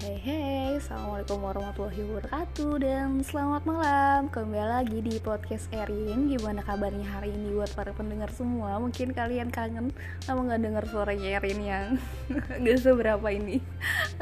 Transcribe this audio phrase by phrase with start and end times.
[0.00, 4.32] Hey hey, Assalamualaikum warahmatullahi wabarakatuh Dan selamat malam.
[4.32, 6.24] Kembali lagi di podcast Erin.
[6.24, 8.80] Gimana kabarnya hari ini buat para pendengar semua?
[8.80, 9.92] Mungkin kalian kangen
[10.24, 11.86] sama gak denger suaranya Erin yang
[12.64, 13.60] gak seberapa ini.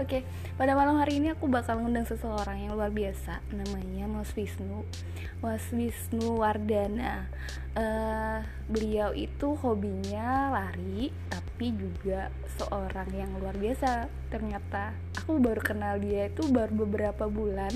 [0.03, 0.27] Oke,
[0.59, 4.83] pada malam hari ini aku bakal ngundang seseorang yang luar biasa Namanya Mas Wisnu.
[5.39, 7.31] Mas Wisnu Wardana.
[7.79, 14.11] Uh, Beliau itu hobinya lari Tapi juga seorang yang luar biasa.
[14.35, 17.71] Ternyata aku baru kenal dia itu baru beberapa bulan.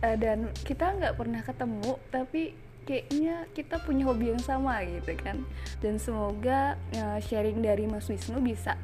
[0.00, 2.56] Uh, dan kita nggak pernah ketemu tapi
[2.88, 5.44] kayaknya kita punya hobi yang sama gitu kan.
[5.84, 8.80] Dan semoga uh, sharing dari Mas Wisnu bisa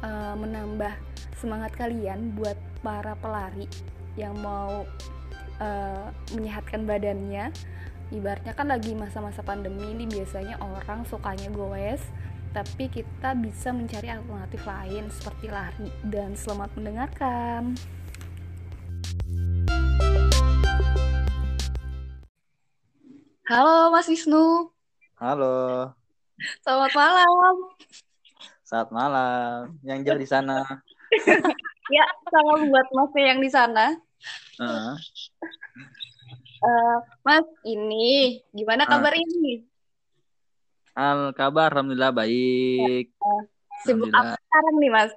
[0.00, 3.68] uh, menambah semangat kalian buat para pelari
[4.16, 4.88] yang mau
[5.60, 7.52] uh, menyehatkan badannya
[8.08, 12.00] ibaratnya kan lagi masa-masa pandemi ini biasanya orang sukanya goes
[12.56, 17.76] tapi kita bisa mencari alternatif lain seperti lari dan selamat mendengarkan.
[23.44, 24.72] Halo Mas Wisnu.
[25.20, 25.92] Halo.
[26.64, 27.54] Selamat malam.
[28.64, 29.60] Selamat malam.
[29.84, 30.64] Yang jauh di sana.
[31.96, 33.96] ya, salam buat Masnya yang di sana.
[34.60, 34.94] Uh.
[36.56, 39.20] Uh, mas, ini gimana kabar uh.
[39.20, 39.62] ini?
[40.96, 43.12] Al kabar alhamdulillah baik.
[43.12, 43.36] Ya,
[43.84, 45.12] sibuk apa sekarang nih, Mas?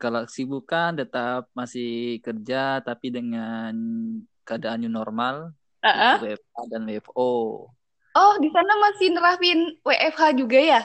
[0.00, 3.70] Kalau sibukan tetap masih kerja tapi dengan
[4.42, 5.54] keadaan new normal,
[5.86, 6.18] uh-uh.
[6.18, 7.32] WFH dan WFO.
[8.10, 10.82] Oh, di sana masih nerapin WFH juga ya?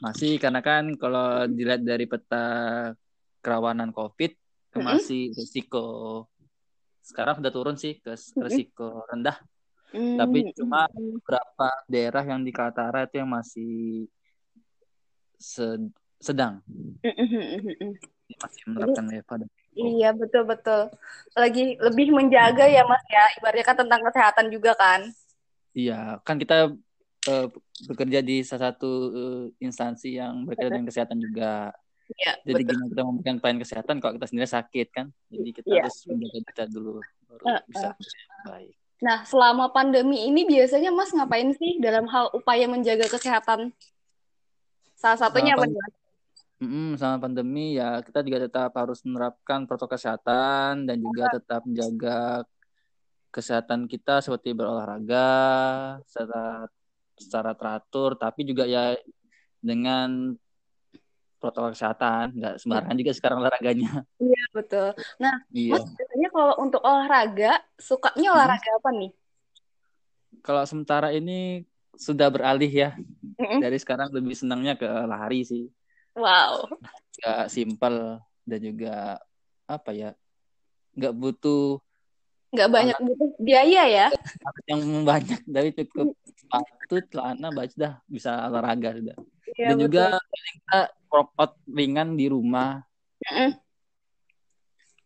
[0.00, 2.46] Masih karena kan kalau dilihat dari peta
[3.44, 4.80] kerawanan COVID mm-hmm.
[4.80, 5.84] masih risiko
[7.04, 9.36] sekarang sudah turun sih ke risiko rendah
[9.94, 10.18] Hmm.
[10.18, 14.10] Tapi cuma beberapa daerah yang di Kaltara itu yang masih
[16.18, 16.58] sedang.
[18.42, 19.32] masih menerapkan WFH
[19.78, 20.90] Iya betul betul.
[21.38, 23.24] Lagi lebih menjaga ya Mas ya.
[23.38, 25.06] Ibaratnya kan tentang kesehatan juga kan.
[25.74, 26.74] Iya, kan kita
[27.30, 27.46] uh,
[27.86, 31.70] bekerja di salah satu uh, instansi yang berkaitan dengan kesehatan juga.
[32.04, 32.68] Iya, Jadi betul.
[32.68, 35.06] gimana kita memberikan pelayanan kesehatan kalau kita sendiri sakit kan?
[35.32, 35.82] Jadi kita ya.
[35.88, 37.96] harus menjaga kita dulu baru uh, bisa uh.
[38.44, 38.74] baik.
[39.00, 43.72] Nah, selama pandemi ini biasanya Mas ngapain sih dalam hal upaya menjaga kesehatan?
[44.96, 45.68] Salah satunya apa?
[46.62, 52.46] Mm, sama pandemi ya kita juga tetap harus menerapkan protokol kesehatan dan juga tetap menjaga
[53.34, 55.28] kesehatan kita seperti berolahraga
[56.06, 56.70] secara
[57.18, 58.94] secara teratur tapi juga ya
[59.58, 60.38] dengan
[61.44, 64.88] protokol kesehatan nggak sembarangan juga sekarang olahraganya iya betul
[65.20, 65.76] nah iya.
[65.76, 68.36] mas biasanya kalau untuk olahraga sukanya hmm.
[68.40, 68.78] olahraga hmm.
[68.80, 69.10] apa nih
[70.40, 71.68] kalau sementara ini
[72.00, 72.90] sudah beralih ya
[73.36, 73.60] hmm.
[73.60, 75.68] dari sekarang lebih senangnya ke lari sih
[76.16, 76.64] wow
[77.20, 79.20] nggak simpel dan juga
[79.68, 80.16] apa ya
[80.96, 81.83] nggak butuh
[82.54, 84.06] nggak banyak butuh biaya ya?
[84.70, 89.16] Yang banyak dari cukup sepatu celana baju dah bisa olahraga sudah.
[89.54, 89.84] Ya, dan betul.
[89.90, 92.82] juga kita workout ringan di rumah.
[93.24, 93.56] Mm.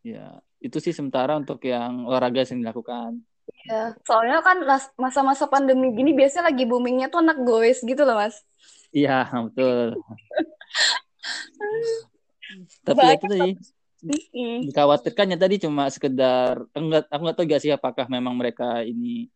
[0.03, 3.23] ya itu sih sementara untuk yang olahraga yang dilakukan.
[3.69, 4.59] Ya soalnya kan
[4.99, 8.43] masa-masa pandemi gini biasanya lagi boomingnya tuh anak goes gitu loh mas.
[8.91, 9.95] Iya betul.
[12.89, 13.51] Tapi ya itu tadi
[14.69, 19.27] dikhawatirkannya tadi cuma sekedar enggak aku nggak tahu gak sih apakah memang mereka ini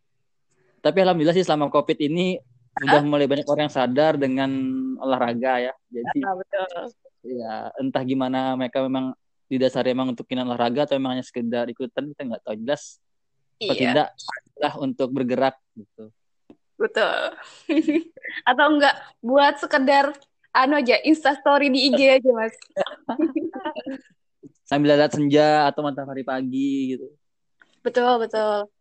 [0.82, 2.38] tapi alhamdulillah sih selama covid ini
[2.80, 4.50] udah mulai banyak orang yang sadar dengan
[4.96, 5.74] olahraga ya.
[5.92, 6.82] Jadi ya, betul.
[7.22, 9.12] ya entah gimana mereka memang
[9.46, 12.96] didasari emang untuk kinan olahraga atau memang hanya sekedar ikutan kita nggak tahu jelas
[13.60, 13.68] iya.
[13.68, 14.08] atau tidak
[14.56, 16.08] lah untuk bergerak gitu.
[16.80, 17.36] Betul.
[18.50, 20.16] atau enggak buat sekedar
[20.56, 22.56] anu aja Insta story di IG aja mas.
[24.72, 27.12] Sambil lihat senja atau matahari pagi gitu.
[27.84, 28.72] Betul betul.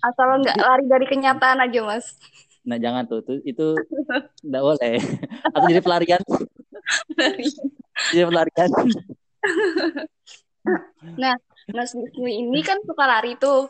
[0.00, 2.16] Asal enggak lari dari kenyataan aja mas.
[2.64, 3.76] Nah jangan tuh, tuh itu
[4.40, 4.96] tidak boleh.
[5.52, 6.22] Atau jadi pelarian.
[8.16, 8.70] jadi pelarian.
[11.20, 11.36] nah,
[11.68, 13.68] Mas Wisnu ini kan suka lari tuh.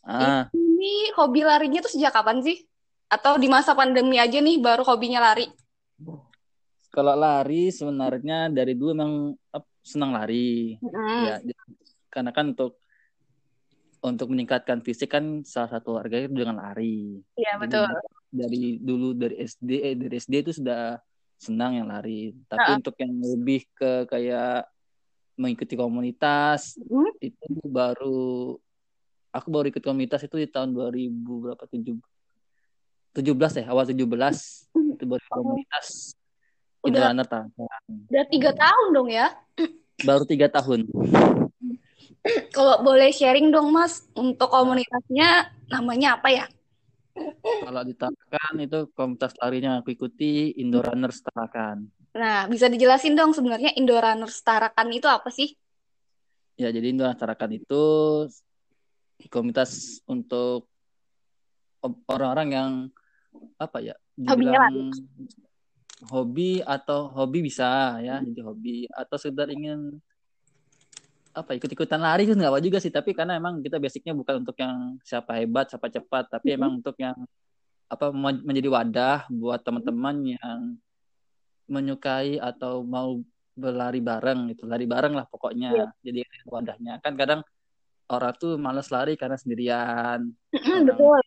[0.00, 0.48] Ah.
[0.56, 2.64] Ini hobi larinya tuh sejak kapan sih?
[3.12, 5.44] Atau di masa pandemi aja nih baru hobinya lari?
[6.88, 9.12] Kalau lari sebenarnya dari dulu emang
[9.84, 10.80] senang lari.
[10.80, 11.22] Mm.
[11.28, 11.34] Ya,
[12.08, 12.80] karena kan untuk
[14.04, 17.20] untuk meningkatkan fisik kan salah satu harga itu dengan lari.
[17.36, 17.88] Iya betul.
[18.34, 20.98] dari dulu dari SD eh, dari SD itu sudah
[21.38, 22.32] senang yang lari.
[22.48, 24.66] Tapi uh untuk yang lebih ke kayak
[25.34, 27.18] mengikuti komunitas hmm?
[27.18, 28.54] itu baru
[29.34, 31.98] aku baru ikut komunitas itu di tahun 2000 berapa tujuh
[33.18, 34.94] tujuh belas ya awal tujuh belas hmm.
[34.94, 36.14] itu baru komunitas
[36.84, 37.26] udah runner
[38.12, 39.26] Udah tiga tahun dong ya?
[40.04, 40.84] Baru tiga tahun.
[42.52, 46.46] Kalau boleh sharing dong Mas, untuk komunitasnya namanya apa ya?
[47.44, 51.86] Kalau di Tarakan itu komunitas larinya aku ikuti Indo Runners Tarakan.
[52.14, 55.54] Nah, bisa dijelasin dong sebenarnya Indo Runners Tarakan itu apa sih?
[56.58, 57.84] Ya, jadi Indo Runners Tarakan itu
[59.30, 60.66] komunitas untuk
[62.08, 62.70] orang-orang yang
[63.60, 63.94] apa ya?
[64.14, 64.90] Dibilang,
[66.10, 70.02] hobi atau hobi bisa ya, jadi hobi atau sekedar ingin
[71.34, 74.54] apa ikut-ikutan lari itu nggak apa juga sih tapi karena emang kita basicnya bukan untuk
[74.54, 76.58] yang siapa hebat siapa cepat tapi mm -hmm.
[76.62, 77.16] emang untuk yang
[77.90, 80.78] apa menjadi wadah buat teman-teman yang
[81.66, 83.18] menyukai atau mau
[83.54, 85.90] berlari bareng itu lari bareng lah pokoknya yeah.
[86.02, 86.98] jadi wadahnya.
[87.00, 87.40] Kan kadang
[88.10, 90.34] orang tuh males lari karena sendirian.
[90.50, 91.20] Mm -hmm, betul.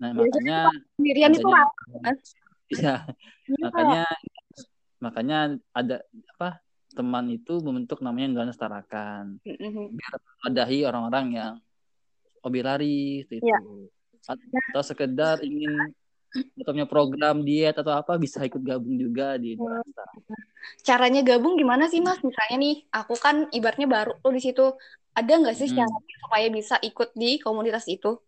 [0.00, 0.60] Nah makanya
[0.96, 1.48] sendirian itu
[2.70, 3.02] ya
[3.58, 4.04] makanya
[5.00, 5.38] makanya
[5.74, 5.96] ada
[6.36, 9.86] apa teman itu membentuk namanya Indonesia Setarakan mm-hmm.
[9.94, 11.52] biar mewadahi orang-orang yang
[12.42, 13.62] hobi lari itu yeah.
[14.70, 15.94] atau sekedar ingin
[16.30, 20.06] atau punya program diet atau apa bisa ikut gabung juga di Indonesia
[20.84, 22.20] Caranya gabung gimana sih mas?
[22.20, 24.66] Misalnya nih, aku kan ibaratnya baru tuh di situ.
[25.16, 25.88] Ada nggak sih hmm.
[26.22, 28.20] supaya bisa ikut di komunitas itu?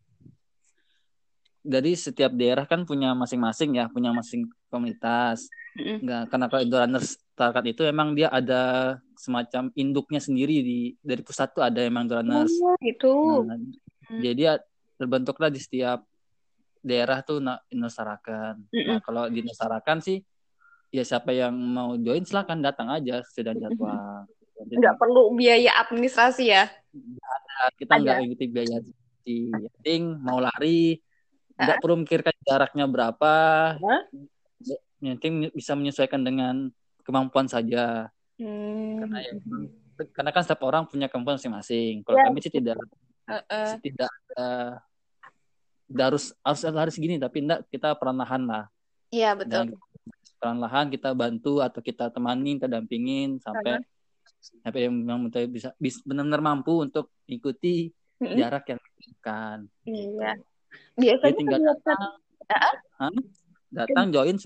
[1.63, 5.47] Jadi setiap daerah kan punya masing-masing ya, punya masing komunitas.
[5.79, 5.97] Mm-hmm.
[6.03, 7.17] Nggak, karena kalau Indo Runners
[7.65, 12.53] itu emang dia ada semacam induknya sendiri di dari pusat tuh ada emang Runners.
[12.59, 13.15] Oh, itu.
[13.47, 14.21] Nah, hmm.
[14.21, 14.55] Jadi ya
[14.99, 16.03] terbentuklah di setiap
[16.83, 17.39] daerah tuh
[17.71, 18.67] Nusarakan.
[18.71, 20.19] Nah, kalau di Nusarakan sih
[20.93, 24.29] ya siapa yang mau join silahkan datang aja sudah jadwal.
[24.63, 26.69] Nggak perlu biaya administrasi ya?
[26.93, 28.79] Nggak ada, kita nggak ikuti biaya
[29.23, 30.99] di penting mau lari
[31.63, 33.35] nggak perlu mikirkan jaraknya berapa.
[33.79, 34.03] Huh?
[35.03, 36.71] yang penting bisa menyesuaikan dengan
[37.03, 38.07] kemampuan saja
[38.39, 39.03] hmm.
[39.03, 39.33] karena ya,
[40.15, 42.25] karena kan setiap orang punya kemampuan masing-masing kalau ya.
[42.31, 42.79] kami sih tidak
[43.27, 43.75] uh, uh.
[43.83, 44.79] tidak uh,
[45.91, 48.65] harus harus harus segini tapi enggak kita perlahan lah
[49.11, 49.75] iya betul
[50.39, 54.63] perlahan kita bantu atau kita temani kita dampingin sampai uh -huh.
[54.63, 57.91] sampai yang memang bisa, bisa benar-benar mampu untuk ikuti
[58.23, 58.39] hmm.
[58.39, 60.39] jarak yang diinginkan iya
[61.01, 62.03] biasanya tinggal datang,
[62.49, 63.25] uh -huh
[63.73, 64.37] datang join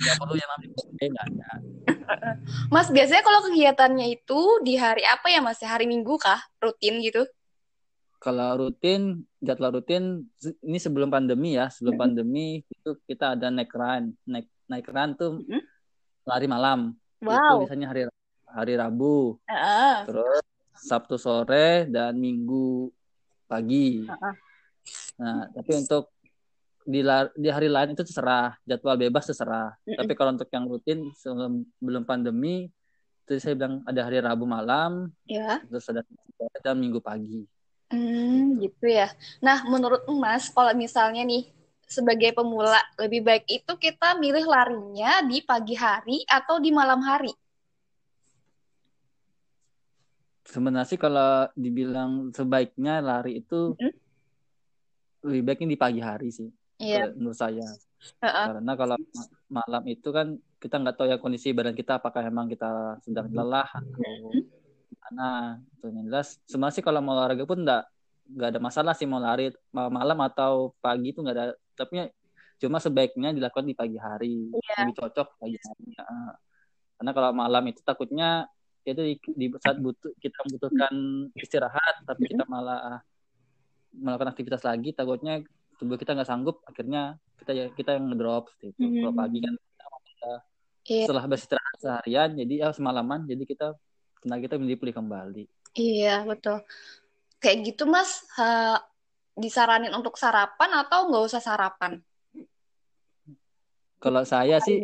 [0.00, 1.50] nggak perlu yang namanya nggak ada.
[2.72, 5.60] Mas biasanya kalau kegiatannya itu di hari apa ya Mas?
[5.60, 6.40] Hari Minggu kah?
[6.56, 7.28] Rutin gitu?
[8.16, 10.24] Kalau rutin jadwal rutin
[10.64, 11.68] ini sebelum pandemi ya.
[11.68, 12.04] Sebelum mm -hmm.
[12.16, 14.16] pandemi itu kita ada naik run.
[14.24, 15.62] Naik naik run tuh mm -hmm.
[16.24, 16.80] lari malam.
[17.20, 17.36] Wow.
[17.36, 18.02] itu biasanya hari
[18.48, 19.36] hari Rabu.
[19.44, 19.96] Uh.
[20.08, 20.40] terus
[20.80, 22.88] Sabtu sore dan Minggu
[23.44, 24.08] pagi.
[24.08, 24.34] Uh -uh.
[25.20, 26.08] Nah tapi untuk
[26.88, 27.04] di,
[27.36, 29.98] di hari lain itu terserah jadwal bebas terserah mm -mm.
[30.00, 32.72] tapi kalau untuk yang rutin sebelum pandemi
[33.28, 36.02] itu saya bilang ada hari Rabu malam ya terus ada
[36.64, 37.44] dan Minggu pagi
[37.92, 38.72] hmm, gitu.
[38.72, 39.12] gitu ya
[39.44, 41.46] nah menurut Mas kalau misalnya nih
[41.84, 47.30] sebagai pemula lebih baik itu kita milih larinya di pagi hari atau di malam hari
[50.48, 53.92] sebenarnya sih kalau dibilang sebaiknya lari itu mm -hmm.
[55.26, 56.50] Lebih baiknya di pagi hari sih
[56.80, 57.12] Iya.
[57.12, 57.68] menurut saya.
[58.24, 58.46] Uh-uh.
[58.56, 58.96] Karena kalau
[59.52, 63.44] malam itu kan kita nggak tahu ya kondisi badan kita apakah memang kita sedang mm-hmm.
[63.44, 64.00] lelah atau
[65.04, 65.28] mana
[65.76, 66.40] itu yang jelas.
[66.48, 67.84] Sebenarnya sih kalau mau olahraga pun nggak
[68.30, 71.52] nggak ada masalah sih mau lari malam atau pagi itu nggak ada.
[71.76, 72.08] Tapi
[72.60, 74.88] cuma sebaiknya dilakukan di pagi hari yeah.
[74.88, 75.84] lebih cocok pagi hari.
[76.96, 78.48] Karena kalau malam itu takutnya
[78.80, 80.92] itu di, di saat butuh kita membutuhkan
[81.36, 83.04] istirahat tapi kita malah
[83.94, 85.42] melakukan aktivitas lagi takutnya
[85.80, 88.76] tubuh kita nggak sanggup akhirnya kita ya kita yang ngedrop gitu.
[88.76, 89.00] Mm-hmm.
[89.00, 89.54] kalau pagi kan
[90.04, 90.30] kita
[90.86, 91.04] yeah.
[91.08, 93.66] setelah beristirahat seharian jadi ya semalaman jadi kita
[94.20, 95.44] tenaga kita menjadi pulih kembali.
[95.72, 96.60] Iya betul.
[97.40, 98.76] Kayak gitu mas ha,
[99.32, 102.04] disaranin untuk sarapan atau nggak usah sarapan?
[104.00, 104.80] Kalau saya sih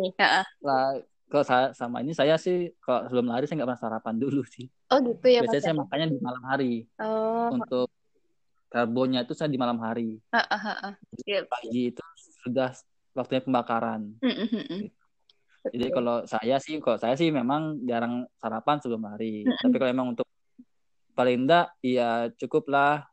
[0.65, 0.97] lah
[1.27, 4.65] kalau saya sama ini saya sih kalau sebelum lari saya nggak pernah sarapan dulu sih.
[4.89, 6.73] Oh gitu ya biasanya saya makannya di malam hari.
[6.97, 7.53] Oh.
[7.53, 7.93] untuk
[8.77, 10.21] Karbonya itu saya di malam hari.
[10.29, 10.95] Uh, uh, uh, uh.
[11.49, 12.05] Pagi itu
[12.45, 12.77] sudah
[13.17, 14.21] waktunya pembakaran.
[14.21, 14.85] Uh, uh.
[15.73, 19.49] Jadi kalau saya sih, kalau saya sih memang jarang sarapan sebelum hari.
[19.49, 19.61] Uh, uh.
[19.65, 20.29] Tapi kalau memang untuk
[21.17, 23.09] paling enggak, ya cukup lah.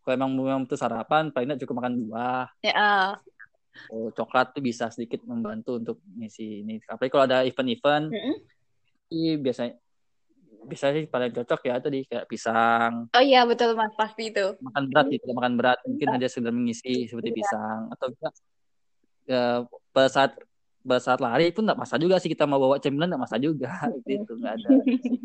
[0.00, 2.48] Kalau memang memang itu sarapan, paling enggak cukup makan buah.
[2.64, 2.72] Ya.
[2.72, 3.12] Uh.
[3.92, 6.80] Oh, coklat tuh bisa sedikit membantu untuk ngisi ini.
[6.88, 9.36] Apalagi kalau ada event-event, uh -uh.
[9.44, 9.76] biasanya
[10.66, 13.08] bisa sih paling cocok ya tadi kayak pisang.
[13.12, 14.56] Oh iya betul mas pasti itu.
[14.62, 17.38] Makan berat gitu, makan berat mungkin aja sedang mengisi seperti iya.
[17.42, 18.28] pisang atau juga
[19.26, 19.44] ya,
[19.94, 20.32] pada saat
[20.82, 23.70] pada saat lari pun nggak masalah juga sih kita mau bawa cemilan nggak masalah juga
[24.10, 24.70] gitu nggak ada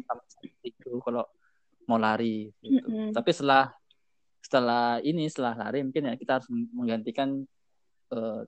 [0.69, 1.25] itu kalau
[1.89, 2.85] mau lari gitu.
[2.85, 3.09] mm -hmm.
[3.17, 3.73] tapi setelah
[4.37, 7.41] setelah ini setelah lari mungkin ya kita harus menggantikan
[8.13, 8.45] uh,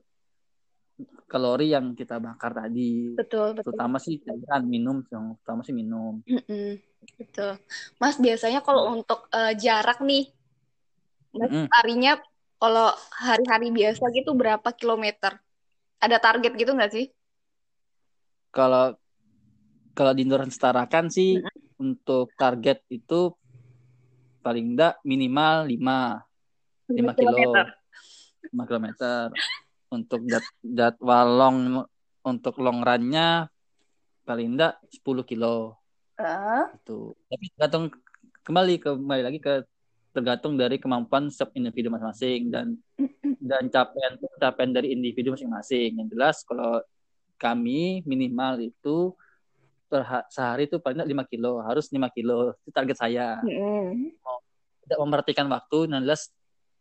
[1.30, 3.14] kalori yang kita bakar tadi.
[3.14, 3.70] Betul, betul.
[3.70, 6.18] Terutama sih cairan minum, yang utama sih minum.
[6.26, 6.82] Mm-mm,
[7.14, 7.54] betul.
[8.02, 8.94] Mas biasanya kalau mm.
[8.98, 10.26] untuk uh, jarak nih,
[11.30, 11.66] Mas mm.
[11.70, 12.18] larinya
[12.58, 15.38] kalau hari-hari biasa gitu berapa kilometer?
[16.02, 17.06] Ada target gitu nggak sih?
[18.50, 18.98] Kalau
[19.94, 21.78] kalau di endurance setarakan sih mm-hmm.
[21.78, 23.30] untuk target itu
[24.40, 27.52] paling enggak minimal 5 5 kilo.
[28.50, 29.30] 5 kilometer
[29.90, 31.58] untuk jad, jadwal long
[32.22, 33.50] untuk long run-nya
[34.22, 35.74] paling enggak 10 kilo.
[36.14, 36.70] Uh.
[36.78, 37.18] Itu.
[37.26, 37.84] Tapi tergantung
[38.46, 39.66] kembali kembali lagi ke
[40.10, 42.66] tergantung dari kemampuan setiap individu masing-masing dan
[43.50, 45.98] dan capaian capaian dari individu masing-masing.
[45.98, 46.82] Yang jelas kalau
[47.40, 49.16] kami minimal itu
[49.90, 52.54] per sehari itu paling enggak 5 kilo, harus 5 kilo.
[52.62, 53.42] Itu target saya.
[53.42, 54.14] Mm.
[54.86, 56.30] Tidak memperhatikan waktu, yang jelas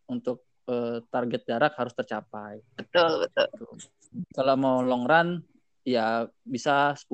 [0.05, 2.61] untuk uh, target jarak harus tercapai.
[2.77, 3.47] Betul, betul.
[3.49, 3.65] Gitu.
[4.37, 5.41] Kalau mau long run
[5.81, 7.09] ya bisa 10.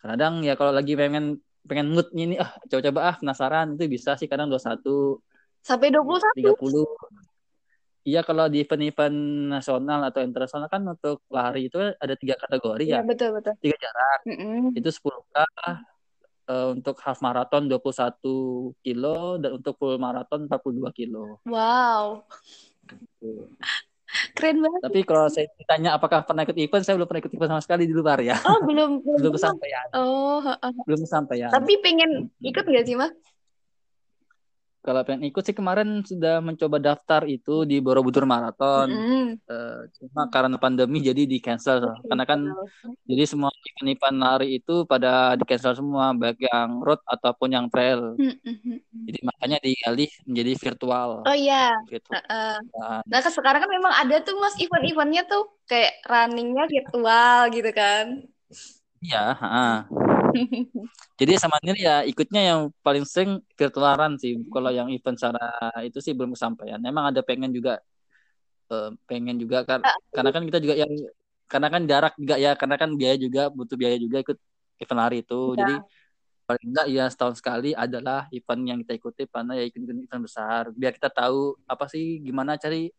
[0.00, 4.24] Kadang ya kalau lagi pengen pengen mood ini ah coba-coba ah penasaran itu bisa sih
[4.24, 4.80] kadang 21
[5.60, 6.56] sampai 21 30
[8.00, 9.16] Iya kalau di event-event
[9.52, 12.98] nasional atau internasional kan untuk lari itu ada tiga kategori ya.
[12.98, 13.00] ya.
[13.04, 13.52] betul betul.
[13.60, 14.20] Tiga jarak.
[14.24, 14.62] Mm -hmm.
[14.72, 15.36] Itu 10 k
[16.50, 21.38] uh, untuk half marathon 21 kilo dan untuk full marathon 42 kilo.
[21.46, 22.26] Wow.
[22.90, 23.46] Gitu.
[24.34, 24.80] Keren banget.
[24.82, 27.86] Tapi kalau saya ditanya apakah pernah ikut event, saya belum pernah ikut event sama sekali
[27.86, 28.34] di luar ya.
[28.42, 29.82] Oh, belum belum, belum sampai ya.
[29.94, 30.42] Oh,
[30.82, 31.48] belum sampai ya.
[31.54, 33.14] Tapi pengen ikut nggak sih, Mas?
[34.80, 38.88] Kalau pengen ikut sih kemarin sudah mencoba daftar itu di Borobudur Marathon.
[38.88, 39.28] Mm.
[39.44, 41.84] Uh, cuma karena pandemi jadi di cancel.
[41.84, 42.08] Mm.
[42.08, 42.40] Karena kan
[43.04, 48.16] jadi semua event-event lari itu pada di cancel semua baik yang road ataupun yang trail.
[48.16, 48.80] Mm.
[49.04, 51.08] Jadi makanya dialih menjadi virtual.
[51.28, 51.76] Oh iya.
[51.84, 52.16] Virtual.
[52.24, 53.00] Uh, uh.
[53.04, 58.24] Nah sekarang kan memang ada tuh mas event-eventnya tuh kayak runningnya virtual gitu kan.
[59.04, 59.24] Iya.
[59.36, 59.78] Uh.
[61.20, 64.38] Jadi sama ini ya ikutnya yang paling sering virtualan sih.
[64.48, 66.80] Kalau yang event secara itu sih belum kesampaian.
[66.80, 67.78] Memang ada pengen juga
[68.72, 69.80] uh, pengen juga kan
[70.14, 70.92] karena kan kita juga yang
[71.50, 74.38] karena kan jarak juga ya karena kan biaya juga butuh biaya juga ikut
[74.80, 75.40] event lari itu.
[75.54, 75.56] Ya.
[75.60, 75.74] Jadi
[76.50, 80.74] paling enggak ya setahun sekali adalah event yang kita ikuti karena ya ikut event besar
[80.74, 82.90] biar kita tahu apa sih gimana cari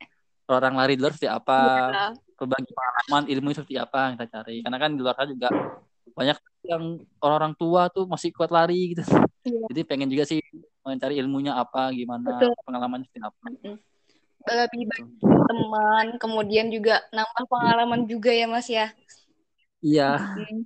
[0.47, 1.59] orang lari di luar seperti apa
[1.91, 2.07] ya.
[2.39, 5.49] berbagi pengalaman ilmu seperti apa yang kita cari karena kan di luar sana juga
[6.13, 6.83] banyak yang
[7.17, 9.03] orang-orang tua tuh masih kuat lari gitu.
[9.41, 9.65] Iya.
[9.73, 10.39] Jadi pengen juga sih
[10.85, 12.53] mencari ilmunya apa, gimana Betul.
[12.65, 13.45] pengalaman seperti apa.
[14.41, 18.93] Lebih banyak teman, kemudian juga nambah pengalaman juga ya Mas ya.
[19.81, 20.17] Iya.
[20.17, 20.65] Hmm.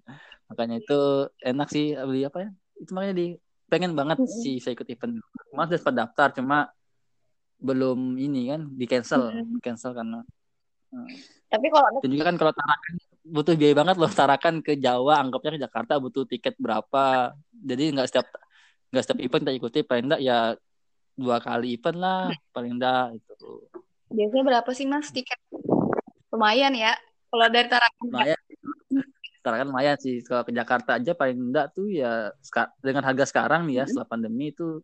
[0.51, 0.99] Makanya itu
[1.39, 2.49] enak sih beli apa ya?
[2.79, 3.27] Itu makanya di
[3.71, 4.31] pengen banget hmm.
[4.43, 5.23] sih saya ikut event.
[5.55, 6.69] Mas udah daftar cuma
[7.55, 9.63] belum ini kan di cancel, hmm.
[9.63, 10.19] cancel karena.
[10.91, 11.07] Hmm.
[11.47, 12.93] Tapi kalau dan juga kan kalau tarakan
[13.25, 17.33] butuh biaya banget loh tarakan ke Jawa anggapnya ke Jakarta butuh tiket berapa.
[17.49, 18.27] Jadi nggak setiap
[18.93, 20.53] nggak setiap event kita ikuti paling enggak ya
[21.17, 23.65] dua kali event lah paling enggak itu
[24.13, 25.39] biasanya berapa sih mas tiket?
[26.29, 26.93] Lumayan ya
[27.33, 28.39] kalau dari tarakan lumayan.
[29.41, 32.29] Tarakan lumayan sih kalau ke Jakarta aja paling enggak tuh ya
[32.79, 34.79] dengan harga sekarang nih ya setelah pandemi itu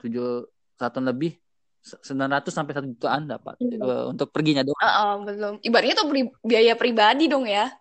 [0.00, 0.48] tujuh
[0.78, 1.36] satu lebih
[1.82, 3.80] 900 sampai satu jutaan dapat hmm.
[3.80, 4.78] uh, untuk perginya doang.
[4.80, 5.54] Uh, uh, belum.
[5.64, 7.72] Ibaratnya tuh pri biaya pribadi dong ya.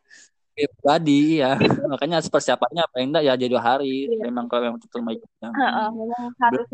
[0.55, 1.57] Pribadi ya.
[1.91, 4.07] Makanya persiapannya apa enggak ya jadi dua hari.
[4.07, 4.31] Yeah.
[4.31, 5.29] Memang kalau memang tutup ikut.
[5.43, 6.67] Uh, uh, memang harus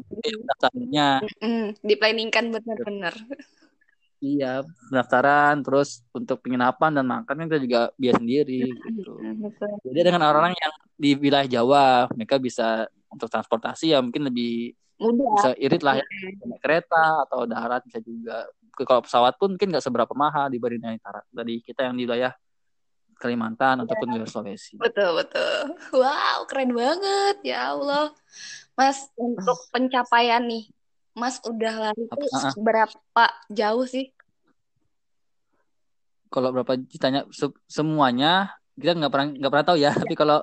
[0.45, 1.07] daftarnya.
[1.41, 3.15] Mm -mm, benar-benar.
[4.23, 9.19] Iya, pendaftaran terus untuk penginapan dan makan kan kita juga biaya sendiri gitu.
[9.83, 15.35] Jadi dengan orang-orang yang di wilayah Jawa, mereka bisa untuk transportasi ya mungkin lebih Mudah.
[15.35, 16.05] bisa irit lah ya
[16.63, 20.97] kereta atau darat bisa juga kalau pesawat pun mungkin nggak seberapa mahal dibanding yang
[21.29, 22.33] dari kita yang di wilayah
[23.21, 23.81] Kalimantan ya.
[23.85, 24.75] ataupun wilayah Sulawesi.
[24.81, 25.77] Betul betul.
[25.93, 28.11] Wow keren banget ya Allah.
[28.73, 30.65] Mas untuk pencapaian nih,
[31.13, 34.09] Mas udah lari itu uh, berapa jauh sih?
[36.33, 39.93] Kalau berapa ditanya se semuanya kita nggak pernah nggak pernah tahu ya.
[39.93, 40.01] ya.
[40.01, 40.39] Tapi kalau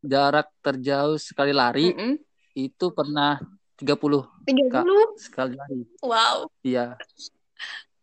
[0.00, 2.14] jarak terjauh sekali lari mm -hmm.
[2.56, 3.36] itu pernah
[3.78, 4.26] 30.
[4.42, 4.74] 30?
[4.74, 5.86] Kak, sekali lari.
[6.02, 6.50] Wow.
[6.66, 6.98] Iya.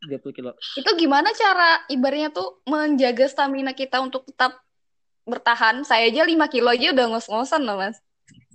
[0.08, 0.56] 30 kilo.
[0.80, 4.56] Itu gimana cara ibaratnya tuh menjaga stamina kita untuk tetap
[5.28, 5.84] bertahan?
[5.84, 8.00] Saya aja 5 kilo aja udah ngos-ngosan loh, Mas.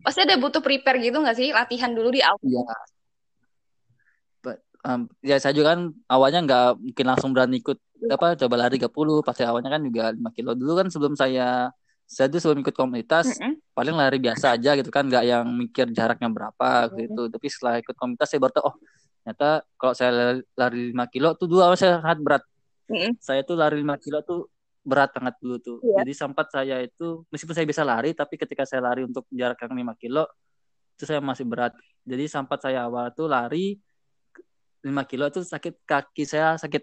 [0.01, 1.53] Pasti ada butuh prepare gitu gak sih?
[1.53, 2.41] Latihan dulu di awal.
[2.41, 2.65] Iya.
[4.81, 7.77] Um, ya saya juga kan awalnya nggak mungkin langsung berani ikut
[8.09, 11.69] apa coba lari 30 pasti awalnya kan juga 5 kilo dulu kan sebelum saya
[12.09, 15.47] saya tuh sebelum ikut komunitas mm -hmm paling lari biasa aja gitu kan nggak yang
[15.47, 17.31] mikir jaraknya berapa gitu.
[17.31, 18.77] Tapi setelah ikut komunitas saya baru tahu oh
[19.21, 20.11] ternyata kalau saya
[20.57, 22.45] lari 5 kilo tuh dua saya sangat berat.
[22.91, 23.23] Mm-hmm.
[23.23, 24.51] saya tuh lari 5 kilo tuh
[24.83, 25.79] berat banget dulu tuh.
[25.87, 26.03] Yeah.
[26.03, 29.95] jadi sempat saya itu meskipun saya bisa lari tapi ketika saya lari untuk jarak yang
[29.95, 30.27] 5 kilo
[30.99, 31.73] itu saya masih berat.
[32.03, 33.79] Jadi sempat saya awal tuh lari
[34.83, 36.83] 5 kilo tuh sakit kaki saya sakit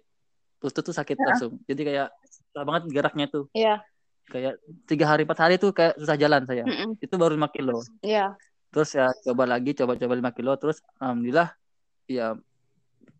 [0.63, 1.27] lutut tuh sakit yeah.
[1.27, 1.53] langsung.
[1.67, 3.51] Jadi kayak susah banget geraknya tuh.
[3.51, 3.83] Yeah
[4.27, 6.67] kayak tiga hari empat hari tuh kayak susah jalan saya.
[6.67, 6.91] Mm -mm.
[6.99, 7.81] itu baru lima kilo.
[8.03, 8.35] Yeah.
[8.67, 11.55] terus ya coba lagi coba coba lima kilo terus alhamdulillah
[12.03, 12.35] ya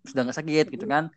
[0.03, 1.07] sudah nggak sakit gitu kan.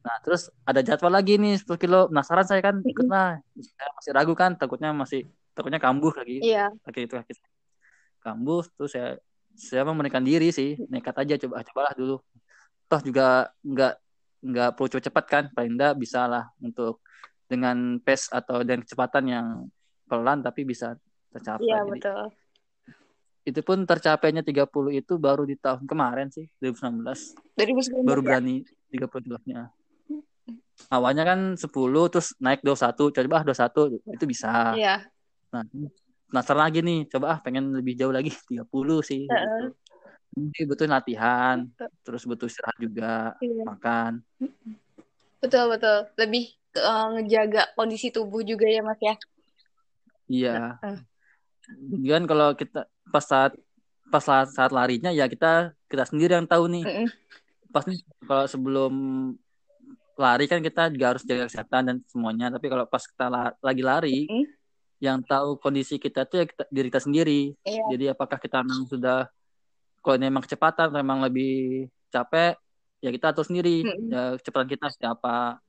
[0.00, 2.06] Nah terus ada jadwal lagi nih 10 kilo.
[2.08, 6.38] Penasaran saya kan ikut lah saya masih ragu kan takutnya masih takutnya kambuh lagi.
[6.40, 6.70] Yeah.
[6.86, 7.34] kaki itu kaki
[8.22, 9.18] kambuh terus saya
[9.58, 12.16] saya mau menekan diri sih nekat aja coba cobalah dulu.
[12.86, 13.94] Toh juga nggak
[14.40, 17.04] nggak perlu cepat cepat kan paling enggak bisa lah untuk
[17.50, 19.46] dengan pace atau dan kecepatan yang
[20.06, 20.94] pelan tapi bisa
[21.34, 21.66] tercapai.
[21.66, 22.30] Iya, betul.
[23.42, 27.02] Itu pun tercapainya 30 itu baru di tahun kemarin sih, 2019.
[27.58, 28.26] 2019 baru ya?
[28.30, 28.56] berani
[28.94, 29.10] ya?
[29.10, 29.62] 30 nya
[30.90, 31.70] Awalnya kan 10
[32.10, 34.50] terus naik 21, coba ah 21 itu bisa.
[34.74, 34.96] Iya.
[35.50, 35.62] Nah,
[36.30, 38.64] penasaran lagi nih, coba ah pengen lebih jauh lagi 30
[39.02, 39.26] sih.
[39.26, 39.66] Uh -uh.
[40.30, 41.66] Jadi butuh latihan,
[42.06, 43.66] terus butuh istirahat juga, iya.
[43.66, 44.22] makan.
[45.42, 49.14] Betul betul, lebih uh, ngejaga kondisi tubuh juga ya mas ya
[50.30, 50.98] iya uh.
[52.06, 53.54] kan kalau kita pas saat
[54.10, 57.08] pas saat, saat larinya ya kita kita sendiri yang tahu nih uh -uh.
[57.70, 58.92] pasti kalau sebelum
[60.18, 63.82] lari kan kita juga harus jaga kesehatan dan semuanya tapi kalau pas kita la lagi
[63.82, 64.46] lari uh -uh.
[65.00, 67.82] yang tahu kondisi kita tuh ya kita, diri kita sendiri iya.
[67.94, 69.30] jadi apakah kita memang sudah
[70.02, 72.58] kalau ini memang kecepatan memang lebih capek
[73.00, 74.10] ya kita atur sendiri uh -uh.
[74.10, 75.62] ya kecepatan kita siapa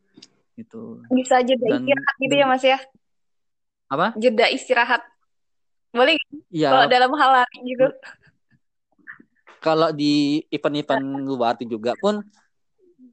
[0.58, 2.80] gitu bisa jeda dan, istirahat gitu ya mas ya
[3.92, 5.02] apa jeda istirahat
[5.92, 6.16] boleh
[6.48, 6.72] ya.
[6.72, 7.88] kalau dalam hal lari gitu
[9.62, 12.26] kalau di event-event luar itu juga pun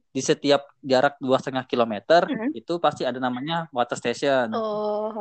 [0.09, 2.57] di setiap jarak dua setengah kilometer mm-hmm.
[2.57, 4.49] itu pasti ada namanya water station.
[4.57, 5.13] Oh,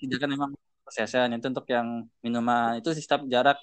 [0.00, 3.60] Tidak kan memang water station itu untuk yang minuman itu setiap jarak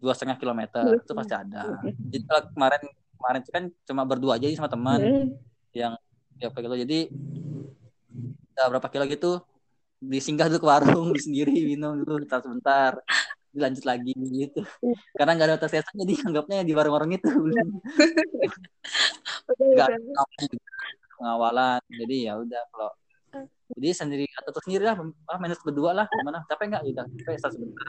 [0.00, 1.04] dua setengah kilometer mm-hmm.
[1.04, 1.62] itu pasti ada.
[1.84, 2.24] Jadi
[2.56, 2.82] kemarin
[3.20, 5.26] kemarin itu kan cuma berdua aja sama teman mm-hmm.
[5.76, 5.92] yang
[6.38, 7.10] ya kilo jadi
[8.54, 9.42] ya, berapa kilo gitu
[9.98, 12.92] disinggah tuh ke warung di sendiri minum dulu sebentar sebentar.
[13.50, 14.62] Dilanjut lagi gitu.
[15.18, 17.26] Karena nggak ada tes tesan jadi anggapnya di warung-warung itu.
[19.48, 19.88] Nggak
[21.18, 22.90] pengawalan jadi ya udah kalau
[23.74, 24.94] jadi sendiri atau tuh sendiri lah
[25.26, 26.46] ah, minus berdua lah gimana?
[26.46, 26.82] Capek nggak?
[26.94, 27.88] Udah capek satu sebentar.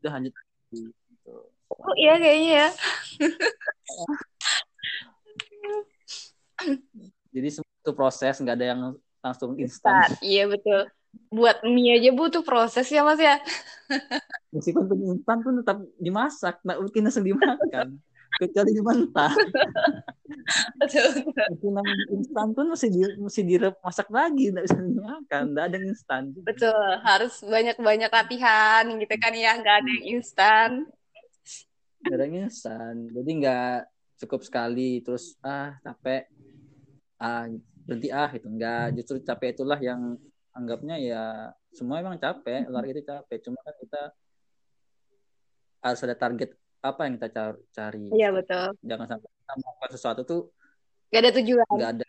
[0.00, 0.32] Udah lanjut
[0.72, 1.34] gitu.
[1.74, 2.68] oh iya kayaknya ya
[7.34, 8.80] jadi itu proses nggak ada yang
[9.18, 10.14] langsung instan.
[10.22, 10.86] Iya betul.
[11.34, 13.42] Buat mie aja butuh proses ya mas ya.
[14.54, 17.98] Meskipun pun instan pun tetap dimasak nggak mungkin langsung dimakan.
[18.34, 19.30] Kecuali dimentah
[20.82, 21.06] betul
[22.10, 25.42] instan pun mesti di mesti dimasak lagi nggak bisa dimakan.
[25.54, 26.22] Nggak ada instan.
[26.42, 30.70] Betul harus banyak banyak latihan gitu kan ya nggak ada yang instan.
[32.02, 32.94] Nggak ada yang instan.
[33.10, 33.78] Jadi nggak
[34.24, 36.30] cukup sekali terus ah capek
[37.20, 37.46] ah
[37.84, 40.16] berhenti ah itu enggak justru capek itulah yang
[40.54, 41.22] anggapnya ya
[41.74, 43.38] semua emang capek lari itu capek.
[43.42, 44.02] Cuma kan kita
[45.84, 46.50] harus ada target
[46.80, 47.28] apa yang kita
[47.74, 48.06] cari.
[48.14, 48.78] Iya betul.
[48.86, 50.42] Jangan sampai kita melakukan sesuatu tuh
[51.10, 51.66] gak ada tujuan.
[51.74, 52.06] gak ada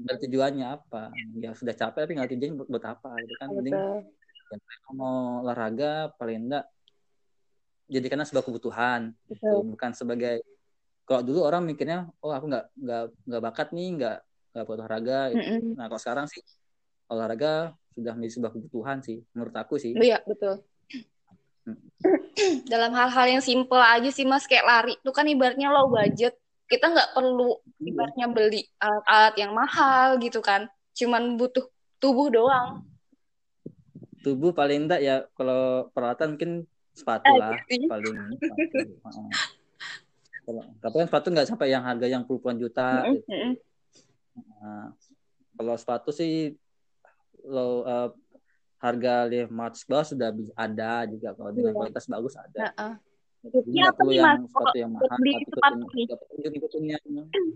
[0.00, 1.02] ada tujuannya apa.
[1.36, 3.48] Ya sudah capek tapi nggak tujuan buat, apa gitu kan.
[3.52, 6.64] Mending ya, mau olahraga paling enggak
[7.90, 9.66] jadikannya sebuah kebutuhan gitu.
[9.66, 10.46] bukan sebagai
[11.02, 14.18] kalau dulu orang mikirnya oh aku nggak nggak nggak bakat nih nggak
[14.50, 15.40] nggak olahraga gitu.
[15.40, 15.72] mm -mm.
[15.78, 16.42] nah kalau sekarang sih
[17.10, 20.62] olahraga sudah menjadi sebuah kebutuhan sih menurut aku sih iya betul
[21.66, 21.78] mm.
[22.72, 26.34] dalam hal-hal yang simple aja sih mas kayak lari itu kan ibaratnya low budget
[26.70, 27.90] kita nggak perlu iya.
[27.90, 31.66] ibaratnya beli alat-alat yang mahal gitu kan cuman butuh
[31.98, 32.86] tubuh doang
[34.22, 36.52] tubuh paling enggak ya kalau peralatan mungkin
[36.94, 39.20] sepatu lah eh, paling sepatu.
[40.82, 43.50] tapi kan sepatu nggak sampai yang harga yang puluhan juta mm -hmm.
[43.54, 43.69] gitu.
[44.36, 44.94] Nah,
[45.56, 46.54] kalau sepatu sih
[47.44, 48.08] lo uh,
[48.80, 51.78] harga lima ratus bawah sudah ada juga kalau dengan iya.
[51.78, 52.58] kualitas bagus ada.
[52.60, 52.94] Uh -uh.
[53.40, 57.02] Jadi ya, perlu yang sepatu yang mahal atau ikutin, ikutin yang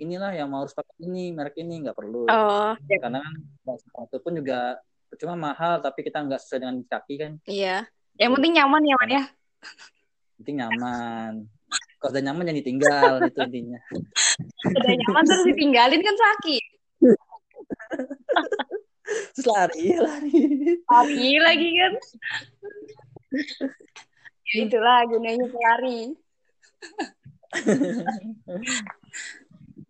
[0.01, 2.25] inilah yang mau harus pakai ini merek ini nggak perlu.
[2.25, 2.97] Oh, ya.
[3.05, 4.81] Karena kan sepatu pun juga
[5.21, 7.33] cuma mahal tapi kita nggak sesuai dengan kaki kan.
[7.45, 7.85] Iya.
[8.17, 9.25] Yang penting nyaman ya man ya.
[10.41, 11.33] Penting nyaman.
[12.05, 13.81] Kalau udah nyaman jangan ditinggal itu intinya.
[14.77, 16.65] Udah nyaman terus ditinggalin kan sakit.
[19.33, 20.37] Terus lari, lari.
[20.85, 21.93] Lari lagi kan.
[24.55, 26.15] itulah gunanya pelari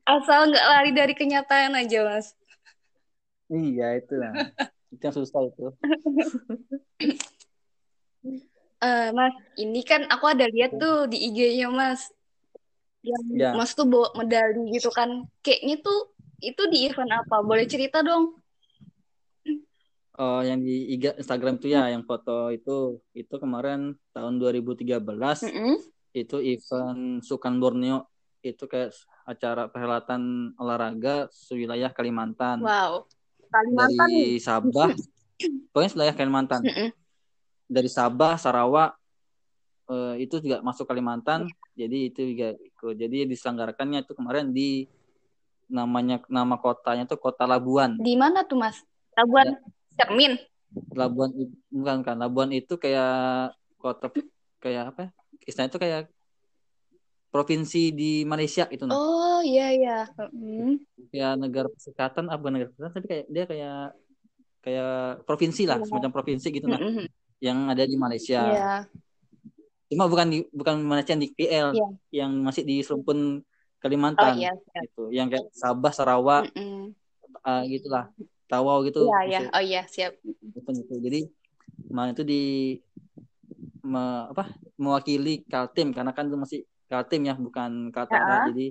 [0.04, 2.32] asal nggak lari dari kenyataan aja mas
[3.52, 4.32] iya itu lah
[4.88, 5.68] itu yang susah itu
[8.84, 12.12] uh, mas ini kan aku ada lihat tuh di IG-nya mas
[13.04, 13.50] yang ya.
[13.56, 16.12] mas tuh bawa medali gitu kan kayaknya tuh
[16.44, 18.44] itu di event apa boleh cerita dong
[20.14, 25.74] Oh, yang di Instagram tuh ya, yang foto itu itu kemarin tahun 2013 mm -hmm.
[26.14, 28.06] itu event Sukan Borneo
[28.38, 28.94] itu kayak
[29.26, 32.62] acara perhelatan olahraga sewilayah Kalimantan.
[32.62, 33.10] Wow.
[33.50, 34.94] Kalimantan dari Sabah,
[35.74, 36.62] pokoknya wilayah Kalimantan.
[36.62, 36.88] Mm -hmm.
[37.64, 38.96] Dari Sabah, Sarawak
[39.88, 41.48] uh, itu juga masuk Kalimantan.
[41.74, 42.94] Jadi itu juga ikut.
[42.94, 44.86] Jadi diselenggarakannya itu kemarin di
[45.68, 47.96] namanya nama kotanya tuh Kota Labuan.
[47.98, 48.84] Di mana tuh Mas?
[49.16, 49.56] Labuan.
[49.94, 50.32] Ya Cermin.
[50.90, 51.30] Labuan
[51.70, 54.10] bukan kan Labuan itu kayak kota
[54.58, 55.14] kayak apa?
[55.46, 56.02] Istilahnya itu kayak
[57.30, 58.94] provinsi di Malaysia itu nah.
[58.94, 59.98] Oh iya iya.
[60.14, 60.78] Hmm.
[61.10, 63.78] Kayak negara perserikatan apa negara perserikatan tapi kayak dia kayak
[64.64, 64.94] kayak
[65.28, 65.86] provinsi lah, yeah.
[65.86, 66.80] semacam provinsi gitu nah.
[66.80, 67.06] Mm-hmm.
[67.42, 68.40] Yang ada di Malaysia.
[68.50, 68.80] Yeah.
[69.90, 71.92] Cuma bukan di bukan Malaysia di PL yeah.
[72.24, 73.42] yang masih di Serumpun
[73.84, 74.32] Kalimantan.
[74.32, 74.80] Oh, iya, iya.
[74.88, 75.04] Gitu.
[75.12, 76.44] Yang kayak Sabah, Sarawak.
[76.56, 76.84] Mm-hmm.
[77.44, 78.04] Uh, gitulah.
[78.48, 79.04] Tawau gitu.
[79.04, 79.40] Iya, iya.
[79.52, 80.16] Oh iya, siap.
[80.24, 80.94] Gitu.
[81.04, 81.28] Jadi
[81.84, 82.44] kemarin itu di
[83.84, 88.48] me, apa mewakili Kaltim karena kan itu masih Kaltim ya, bukan Kaltara.
[88.48, 88.56] Ya.
[88.56, 88.66] Jadi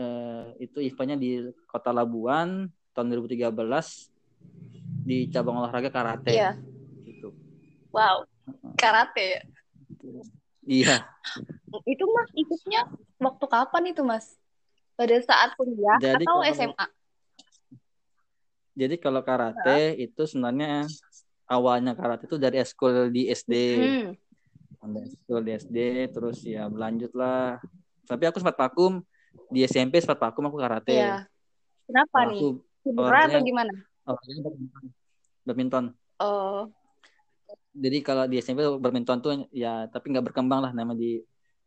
[0.00, 3.52] eh, itu eventnya di Kota Labuan tahun 2013
[5.04, 6.32] di cabang olahraga karate.
[6.32, 6.56] Iya.
[7.94, 8.16] Wow.
[8.74, 9.42] Karate ya.
[10.66, 10.96] Iya.
[11.86, 12.90] Itu Mas ikutnya
[13.22, 14.34] waktu kapan itu Mas?
[14.94, 16.86] Pada saat kuliah Jadi, atau kalau, SMA?
[18.74, 20.86] Jadi kalau karate itu sebenarnya
[21.46, 23.54] awalnya karate itu dari eskul di SD.
[23.78, 24.08] Hmm.
[25.00, 25.78] eskul di SD
[26.10, 27.62] terus ya berlanjut lah.
[28.04, 29.00] Tapi aku sempat vakum
[29.50, 30.94] di SMP sempat vakum aku karate.
[30.94, 31.26] Iya.
[31.86, 32.40] Kenapa nih?
[32.84, 33.72] Cedera atau gimana?
[34.04, 34.18] Oh,
[35.48, 35.84] badminton.
[36.20, 36.68] Oh.
[37.74, 41.18] Jadi kalau di SMP badminton tuh ya tapi nggak berkembang lah nama di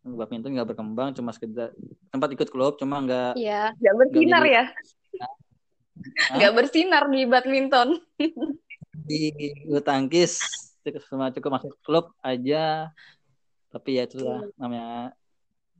[0.08, 1.76] badminton nggak berkembang cuma sekedar
[2.08, 4.64] tempat ikut klub cuma nggak Iya, nggak bersinar ya?
[6.38, 8.00] Nggak bersinar di badminton.
[9.08, 9.32] Di
[9.68, 10.40] bulu tangkis
[11.12, 12.92] cuma cukup masuk klub aja.
[13.68, 14.56] Tapi ya itu lah iya.
[14.56, 14.92] namanya.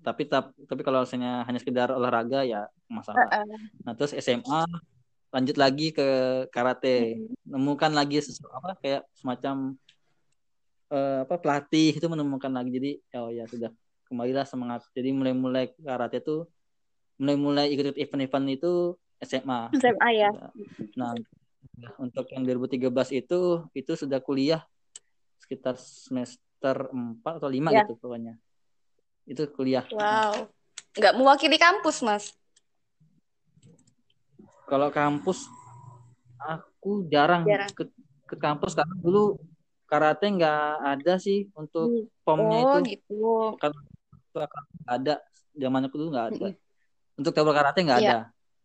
[0.04, 0.28] Tapi
[0.68, 3.24] tapi kalau misalnya hanya sekedar olahraga ya masalah.
[3.28, 3.60] Uh -uh.
[3.88, 4.68] nah terus SMA
[5.32, 6.08] lanjut lagi ke
[6.52, 7.24] karate.
[7.48, 9.76] Menemukan lagi sesuatu apa kayak semacam
[10.92, 13.72] uh, apa pelatih itu menemukan lagi jadi oh ya sudah
[14.08, 16.48] kembalilah semangat jadi mulai mulai karate itu
[17.18, 18.74] mulai mulai ikut event-event itu
[19.18, 19.74] SMA.
[19.74, 20.30] SMA ya.
[20.94, 21.14] Nah,
[21.98, 22.86] untuk yang 2013
[23.18, 24.62] itu itu sudah kuliah
[25.42, 27.86] sekitar semester 4 atau 5 ya.
[27.86, 28.34] gitu pokoknya.
[29.26, 29.86] Itu kuliah.
[29.90, 30.50] Wow.
[30.98, 32.26] Nggak mewakili kampus, Mas.
[34.70, 35.48] Kalau kampus
[36.38, 37.72] aku jarang, jarang.
[37.74, 37.84] ke
[38.28, 39.40] ke kampus karena dulu
[39.88, 42.24] karate nggak ada sih untuk hmm.
[42.28, 43.00] pomnya oh, itu.
[43.00, 43.24] gitu.
[43.58, 43.82] Karena
[44.86, 45.14] ada
[45.56, 46.48] zaman aku dulu nggak ada.
[47.18, 48.10] Untuk cabang karate nggak ya.
[48.12, 48.18] ada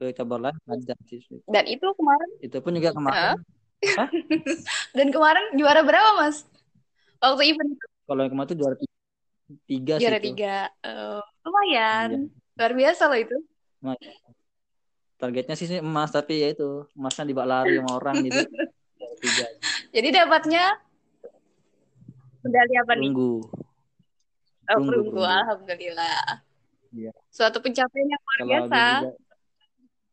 [0.03, 1.23] ke cabang lain ada sih.
[1.47, 2.31] Dan itu kemarin?
[2.43, 3.39] Itu pun juga kemarin.
[4.99, 6.43] Dan kemarin juara berapa mas?
[7.23, 7.87] Waktu event itu?
[8.11, 8.75] Kalau yang kemarin itu juara
[9.71, 9.95] tiga.
[10.03, 10.57] Juara sih tiga.
[10.83, 12.09] Uh, lumayan.
[12.11, 12.59] Iya.
[12.59, 13.37] Luar biasa loh itu.
[15.23, 18.43] Targetnya sih emas tapi ya itu emasnya dibak lari sama orang gitu.
[19.23, 19.47] tiga.
[19.95, 20.65] Jadi dapatnya
[22.43, 23.09] medali apa nih?
[23.11, 23.33] Perunggu.
[24.71, 25.23] Oh, perunggu.
[25.23, 26.43] Alhamdulillah.
[26.93, 27.13] Iya.
[27.33, 28.83] Suatu pencapaian yang luar biasa.
[29.01, 29.17] Juga,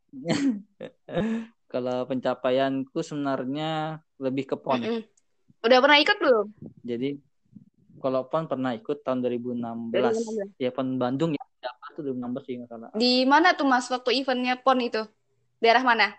[1.74, 4.82] Kalau pencapaianku sebenarnya lebih ke PON.
[4.82, 5.02] Mm -mm.
[5.70, 6.48] Udah pernah ikut belum?
[6.82, 7.10] Jadi
[8.02, 9.94] kalau PON pernah ikut tahun 2016.
[9.94, 10.58] 2016.
[10.58, 11.44] Ya PON Bandung ya.
[11.62, 12.90] Apa tuh 2016 sih salah.
[12.96, 15.06] Di mana tuh Mas waktu eventnya PON itu?
[15.62, 16.16] Daerah mana?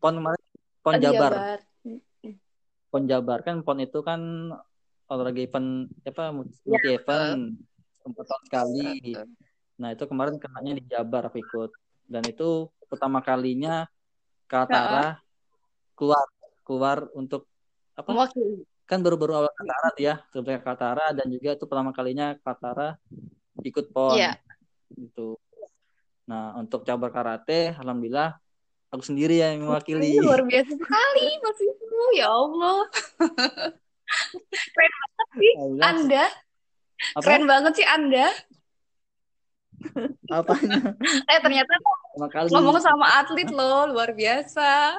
[0.00, 0.44] PON kemarin
[0.80, 1.32] PON oh, Jabar.
[1.36, 1.58] Jabar.
[2.88, 4.20] PON Jabar kan PON itu kan
[5.08, 7.56] olahraga event apa multi ya, event
[8.04, 9.16] empat tahun sekali.
[9.80, 11.70] Nah itu kemarin kenanya di Jabar aku ikut
[12.08, 13.88] dan itu pertama kalinya
[14.48, 15.20] Kaltara
[15.92, 16.24] keluar
[16.64, 17.48] keluar untuk
[17.96, 18.08] apa?
[18.12, 18.64] Mewakili.
[18.88, 22.96] Kan baru-baru awal Kaltara ya, sebenarnya Kaltara dan juga itu pertama kalinya Kaltara
[23.60, 24.16] ikut PON.
[24.16, 24.36] Yeah.
[24.88, 25.36] Gitu.
[26.24, 28.40] Nah, untuk cabang karate alhamdulillah
[28.88, 30.16] aku sendiri yang mewakili.
[30.20, 32.88] Luar biasa sekali Mas itu, ya Allah.
[34.74, 36.24] Keren banget sih Anda.
[37.14, 37.22] Apa?
[37.22, 38.26] Keren banget sih Anda.
[40.28, 40.78] Apanya?
[41.32, 41.72] eh ternyata
[42.50, 44.98] ngomong sama atlet loh, luar biasa.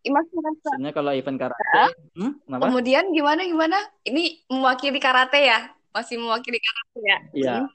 [0.00, 0.68] Imas merasa.
[0.72, 3.76] Sebenarnya kalau event karate, hmm, kemudian gimana gimana?
[4.00, 5.68] Ini mewakili karate ya?
[5.92, 7.18] Masih mewakili karate ya?
[7.36, 7.56] Iya.
[7.60, 7.68] Hmm.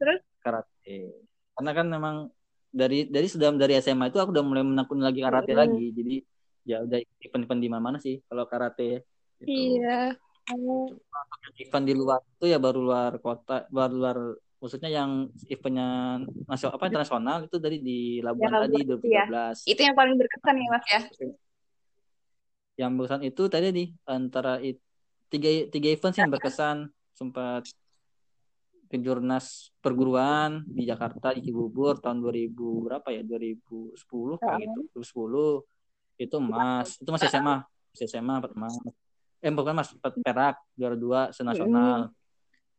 [0.00, 0.20] Terus?
[0.40, 0.96] Karate.
[1.56, 2.16] Karena kan memang
[2.76, 5.60] dari dari sudah dari SMA itu aku udah mulai menekuni lagi karate hmm.
[5.60, 5.86] lagi.
[5.96, 6.14] Jadi
[6.66, 9.08] ya udah event-event di mana-mana sih kalau karate.
[9.40, 9.48] Gitu.
[9.48, 10.12] Iya.
[11.56, 14.16] Event di luar itu ya baru luar kota, baru luar
[14.60, 19.08] maksudnya yang eventnya nasional apa internasional itu dari di Labuan ya, tadi 2013.
[19.10, 19.46] Ya.
[19.64, 21.00] Itu yang paling berkesan ya Mas ya
[22.76, 24.78] yang berkesan itu tadi nih antara it,
[25.32, 26.76] tiga tiga event sih yang berkesan
[27.16, 27.64] sempat
[28.86, 33.22] ke jurnas perguruan di Jakarta di Cibubur tahun 2000 berapa ya?
[33.26, 33.96] 2010
[34.38, 36.36] kayak gitu 2010 itu.
[36.40, 36.88] Emas.
[37.02, 37.56] Itu masih SMA
[37.96, 38.76] masih SMA empat emas
[39.40, 42.12] eh bukan mas empat perak juara dua senasional.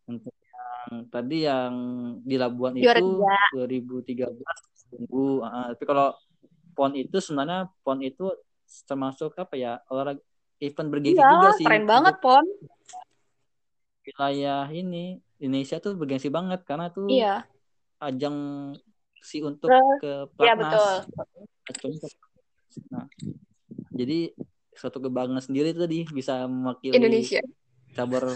[0.10, 1.74] Untuk yang tadi yang
[2.22, 3.24] di Labuan juara itu
[3.56, 5.42] 2013 tunggu.
[5.48, 6.08] Uh, tapi kalau
[6.74, 8.30] pon itu sebenarnya pon itu
[8.84, 9.80] termasuk apa ya?
[9.88, 10.22] Olahraga
[10.58, 11.66] event bergengsi ya, juga sih.
[11.66, 12.46] keren banget pon.
[14.08, 17.46] Wilayah ini Indonesia tuh bergengsi banget karena tuh iya.
[18.02, 18.74] ajang
[19.22, 21.06] si untuk uh, ke iya, platnas.
[21.84, 22.10] Iya.
[22.94, 23.06] Nah,
[23.94, 24.34] jadi
[24.78, 27.42] suatu kebanggaan sendiri itu tadi bisa mewakili Indonesia.
[27.94, 28.30] Cabur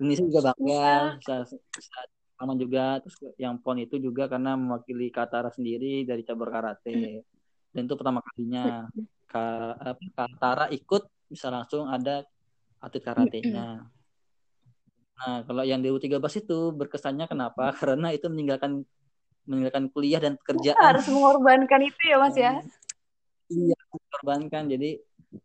[0.00, 1.98] Indonesia juga bangga bisa, bisa
[2.34, 7.22] sama juga terus yang pon itu juga karena mewakili Katara sendiri dari cabur karate
[7.70, 8.90] dan itu pertama kalinya
[9.32, 12.20] Kak Tara ikut bisa langsung ada
[12.82, 13.88] atlet karatenya.
[15.22, 17.70] Nah, kalau yang di U13 itu berkesannya kenapa?
[17.80, 18.82] Karena itu meninggalkan
[19.46, 20.78] meninggalkan kuliah dan pekerjaan.
[20.78, 22.62] Harus mengorbankan itu ya, Mas ya.
[23.50, 24.70] Iya, mengorbankan.
[24.70, 24.90] Jadi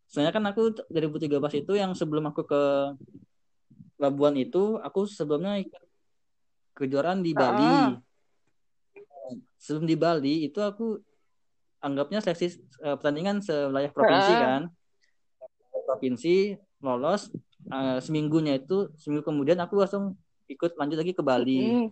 [0.09, 2.63] sebenarnya kan aku dari U13 itu yang sebelum aku ke
[3.97, 5.57] Labuan itu, aku sebelumnya
[6.77, 7.65] kejuaraan di Bali.
[7.65, 7.91] Uh.
[9.57, 11.01] Sebelum di Bali itu aku
[11.81, 14.39] anggapnya seleksi uh, pertandingan sewilayah provinsi uh.
[14.41, 14.61] kan
[15.87, 17.31] provinsi lolos
[17.71, 20.15] uh, seminggunya itu seminggu kemudian aku langsung
[20.47, 21.88] ikut lanjut lagi ke Bali mm.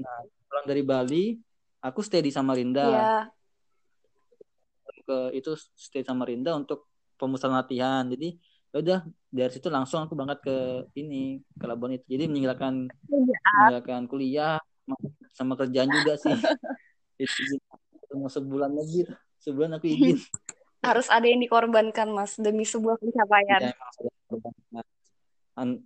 [0.00, 0.18] nah
[0.48, 1.24] pulang dari Bali
[1.84, 3.22] aku stay di Samarinda yeah.
[5.04, 8.36] ke itu stay di Samarinda untuk pemusatan latihan jadi
[8.74, 10.56] ya udah dari situ langsung aku berangkat ke
[10.98, 13.38] ini ke Labuan itu jadi meninggalkan ya.
[13.70, 14.58] meninggalkan kuliah
[15.30, 16.34] sama kerjaan juga sih
[17.22, 17.54] itu
[18.10, 19.06] cuma sebulan lagi
[19.38, 20.18] sebulan aku izin
[20.84, 23.72] harus ada yang dikorbankan mas demi sebuah pencapaian.
[23.72, 24.82] Ya,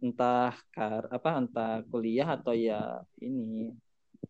[0.03, 3.77] entah kar apa entah kuliah atau ya ini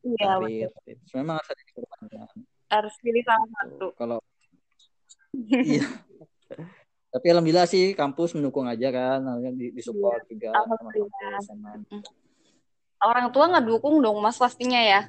[0.03, 0.71] iya karir.
[1.15, 2.27] memang harus ada yang dikorbankan.
[2.69, 3.87] Harus pilih salah satu.
[3.97, 4.19] Kalau
[5.73, 5.87] iya.
[7.09, 9.25] Tapi alhamdulillah sih kampus mendukung aja kan
[9.57, 10.37] di, di support iya.
[10.37, 10.49] juga
[11.41, 11.81] sama.
[12.99, 15.09] Orang tua nggak dukung dong mas pastinya ya?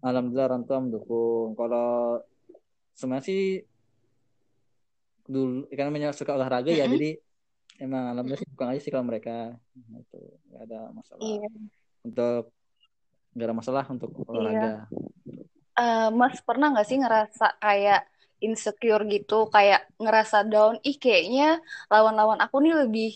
[0.00, 1.58] Alhamdulillah orang tua mendukung.
[1.58, 2.22] Kalau
[2.94, 3.42] sebenarnya sih
[5.26, 7.18] dulu karena namanya suka olahraga ya jadi
[7.82, 11.48] emang alhamdulillah sih bukan aja sih kalau mereka itu nggak ada masalah iya.
[12.06, 12.44] untuk
[13.36, 14.56] nggak ada masalah untuk olahraga.
[14.56, 14.74] Iya.
[15.76, 18.08] Uh, mas pernah nggak sih ngerasa kayak
[18.40, 21.60] insecure gitu, kayak ngerasa down, ih kayaknya
[21.92, 23.12] lawan-lawan aku nih lebih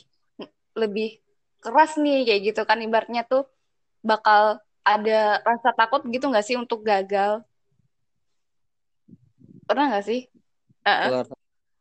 [0.77, 1.20] lebih
[1.61, 3.49] keras nih kayak gitu kan ibaratnya tuh
[4.01, 7.40] bakal ada rasa takut gitu nggak sih untuk gagal?
[9.64, 10.29] Pernah nggak sih?
[10.85, 11.33] Uh-uh.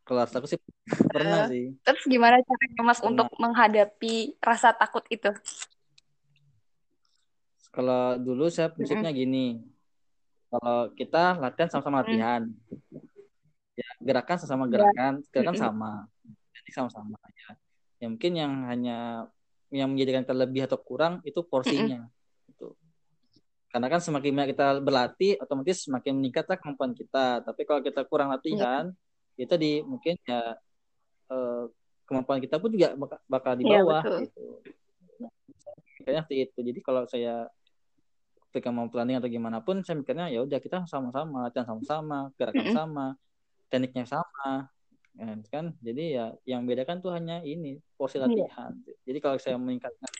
[0.10, 0.58] Keluar, keluar sih
[1.14, 1.78] pernah uh, sih.
[1.86, 3.10] Terus gimana caranya Mas pernah.
[3.14, 5.30] untuk menghadapi rasa takut itu?
[7.70, 9.22] Kalau dulu saya prinsipnya uh-uh.
[9.22, 9.62] gini,
[10.50, 13.06] kalau kita latihan sama-sama latihan, uh-uh.
[13.78, 14.72] ya gerakan sama iya.
[14.74, 15.66] gerakan, gerakan uh-uh.
[15.70, 15.92] sama,
[16.58, 17.50] jadi sama-sama ya.
[18.02, 18.98] Ya mungkin yang hanya
[19.70, 22.10] yang menjadikan terlebih atau kurang itu porsinya.
[22.50, 22.74] Itu
[23.70, 28.34] karena kan semakin banyak kita berlatih otomatis semakin meningkatlah kemampuan kita tapi kalau kita kurang
[28.34, 28.90] latihan
[29.40, 29.48] ya.
[29.48, 30.60] itu di mungkin ya
[31.32, 31.64] eh,
[32.04, 32.98] kemampuan kita pun juga
[33.30, 34.46] bakal, di iya, bawah ya, gitu.
[35.24, 35.32] Nah,
[36.04, 37.48] kayaknya seperti itu jadi kalau saya
[38.50, 42.68] ketika mau planning atau gimana pun saya mikirnya ya udah kita sama-sama latihan sama-sama gerakan
[42.74, 43.06] sama
[43.70, 44.68] tekniknya sama.
[45.14, 45.76] Ya, kan?
[45.84, 48.26] Jadi ya yang beda kan tuh hanya ini porsi iya.
[48.26, 48.72] latihan.
[49.06, 50.12] Jadi kalau saya meningkatkan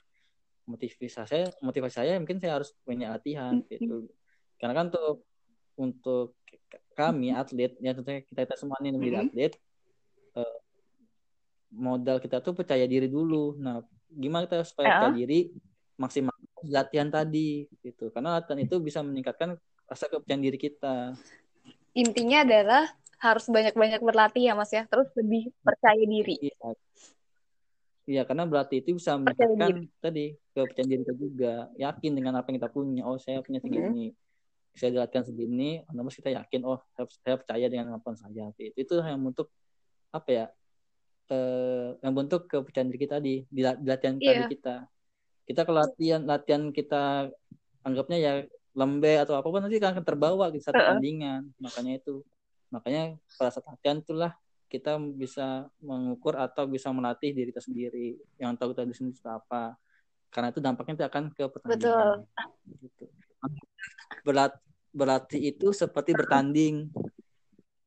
[0.70, 4.06] motivasi saya motivasi saya mungkin saya harus punya latihan gitu.
[4.62, 5.26] Karena kan untuk
[5.80, 6.28] untuk
[7.00, 9.54] kami atlet ya tentunya kita kita semua ini menjadi atlet
[10.36, 10.58] uh,
[11.72, 13.56] modal kita tuh percaya diri dulu.
[13.56, 15.54] Nah gimana kita supaya percaya diri
[15.96, 16.36] maksimal
[16.68, 18.12] latihan tadi gitu.
[18.12, 19.56] Karena latihan itu bisa meningkatkan
[19.88, 21.16] rasa kepercayaan diri kita.
[21.96, 22.84] Intinya adalah
[23.20, 24.84] harus banyak-banyak berlatih ya mas ya.
[24.90, 26.36] Terus lebih percaya diri.
[26.40, 26.68] Iya.
[28.10, 31.54] Iya, karena berarti itu bisa meningkatkan tadi kepercayaan diri kita juga.
[31.78, 33.02] Yakin dengan apa yang kita punya.
[33.06, 34.29] Oh, saya punya tinggi mm -hmm.
[34.76, 38.52] Saya latihan segini terus kita yakin oh saya, saya percaya dengan kemampuan saya.
[38.56, 39.52] Itu itu yang untuk
[40.10, 40.46] apa ya
[41.30, 44.44] eh, yang bentuk kepercayaan diri kita di, di, latihan yeah.
[44.44, 44.76] tadi kita.
[45.50, 47.34] Kita ke latihan latihan kita
[47.82, 48.34] anggapnya ya
[48.78, 52.22] lembe atau apa pun nanti akan terbawa di saat pertandingan makanya itu.
[52.70, 54.32] Makanya pada saat latihan itulah
[54.70, 58.22] kita bisa mengukur atau bisa melatih diri kita sendiri.
[58.38, 59.74] Yang tahu tadi sendiri apa.
[60.30, 61.82] Karena itu dampaknya itu akan ke pertandingan.
[61.82, 62.10] Betul.
[62.78, 63.06] Gitu.
[64.26, 64.54] Berat,
[64.92, 66.90] berlatih itu seperti bertanding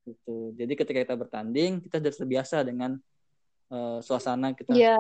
[0.03, 2.99] gitu jadi ketika kita bertanding kita sudah terbiasa dengan
[3.71, 4.99] uh, suasana kita yeah.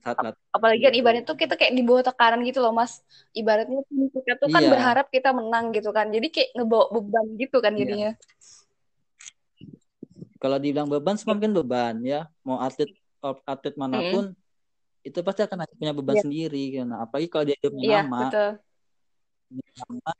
[0.00, 1.00] saat latih apalagi kan gitu.
[1.04, 3.04] ibaratnya tuh kita kayak di bawah tekanan gitu loh mas
[3.36, 4.72] ibaratnya kita tuh kan yeah.
[4.72, 7.80] berharap kita menang gitu kan jadi kayak ngebawa beban gitu kan iya.
[7.84, 8.14] jadinya yeah.
[10.40, 12.88] kalau dibilang beban semua mungkin beban ya mau atlet
[13.44, 14.44] atlet mana pun mm
[15.06, 16.24] itu pasti akan punya beban yeah.
[16.26, 18.50] sendiri karena apalagi kalau dia punya yeah, nama betul.
[19.54, 20.10] nama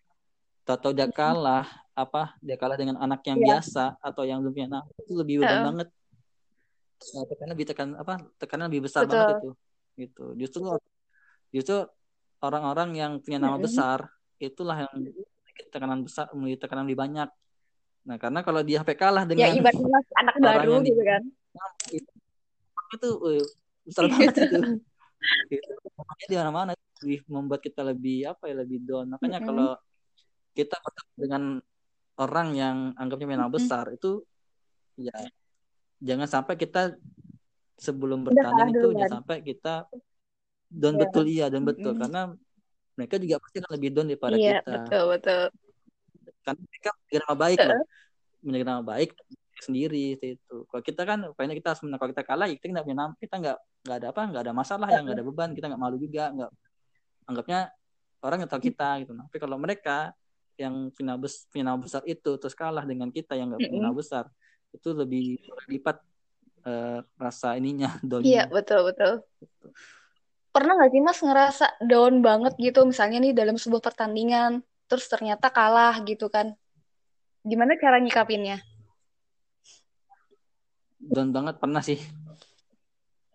[0.66, 3.56] atau dia kalah apa dia kalah dengan anak yang yeah.
[3.56, 5.64] biasa atau yang punya nama itu lebih beban uh.
[5.72, 5.88] banget
[7.14, 9.14] nah, tekanan lebih tekan apa tekanan lebih besar betul.
[9.14, 9.50] banget itu
[9.96, 10.60] gitu justru
[11.54, 11.76] justru
[12.44, 13.64] orang-orang yang punya nama mm-hmm.
[13.64, 14.92] besar itulah yang
[15.72, 17.28] tekanan besar memiliki tekanan lebih banyak
[18.06, 21.22] nah karena kalau dia sampai kalah ya, dengan ya ibaratnya anak baru gitu kan
[22.86, 23.08] itu
[23.88, 24.60] besar banget itu
[25.48, 29.48] itu di mana-mana lebih membuat kita lebih apa ya lebih down makanya mm-hmm.
[29.48, 29.70] kalau
[30.56, 31.42] kita bertemu dengan
[32.16, 33.60] orang yang anggapnya menang mm-hmm.
[33.60, 34.24] besar itu
[34.96, 35.12] ya
[36.00, 36.96] jangan sampai kita
[37.76, 39.84] sebelum bertanding itu jangan sampai kita
[40.72, 41.00] down yeah.
[41.04, 41.92] betul iya dan betul.
[41.92, 42.02] Mm-hmm.
[42.08, 42.22] karena
[42.96, 44.72] mereka juga pasti akan lebih down daripada yeah, kita.
[44.72, 45.42] betul betul.
[46.46, 47.66] Karena mereka menjaga nama baik uh.
[47.68, 47.84] loh
[48.46, 49.10] menjaga nama baik
[49.56, 50.56] sendiri itu.
[50.68, 53.96] Kalau kita kan pokoknya kita sebenarnya kalau kita kalah kita nggak punya kita nggak nggak
[53.96, 56.50] ada apa nggak ada masalah ya nggak ada beban kita nggak malu juga nggak
[57.26, 57.60] anggapnya
[58.24, 59.12] orang yang tahu kita gitu.
[59.16, 60.12] Tapi kalau mereka
[60.56, 64.24] yang final bes final besar itu terus kalah dengan kita yang nggak final besar.
[64.72, 66.00] Itu lebih lipat
[66.66, 67.94] uh, rasa ininya
[68.26, 69.22] iya betul betul.
[70.50, 72.82] Pernah nggak sih mas ngerasa down banget gitu?
[72.88, 76.56] Misalnya nih dalam sebuah pertandingan terus ternyata kalah gitu kan.
[77.46, 78.58] Gimana cara nyikapinnya?
[80.98, 82.00] Down banget pernah sih.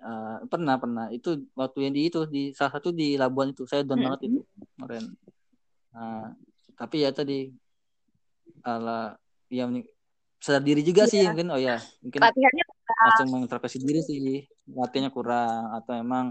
[0.02, 1.14] Uh, pernah pernah.
[1.14, 3.70] Itu waktu yang di itu di salah satu di Labuan itu.
[3.70, 4.06] Saya down hmm.
[4.10, 4.40] banget itu
[4.76, 5.04] kemarin.
[5.94, 6.28] Uh,
[6.82, 7.54] tapi ya tadi
[8.66, 9.14] ala
[9.54, 9.86] yang
[10.42, 12.66] sadar diri juga sih mungkin oh ya mungkin latihannya
[13.02, 14.18] langsung mengintrospeksi diri sih.
[14.72, 16.26] Latihannya kurang atau emang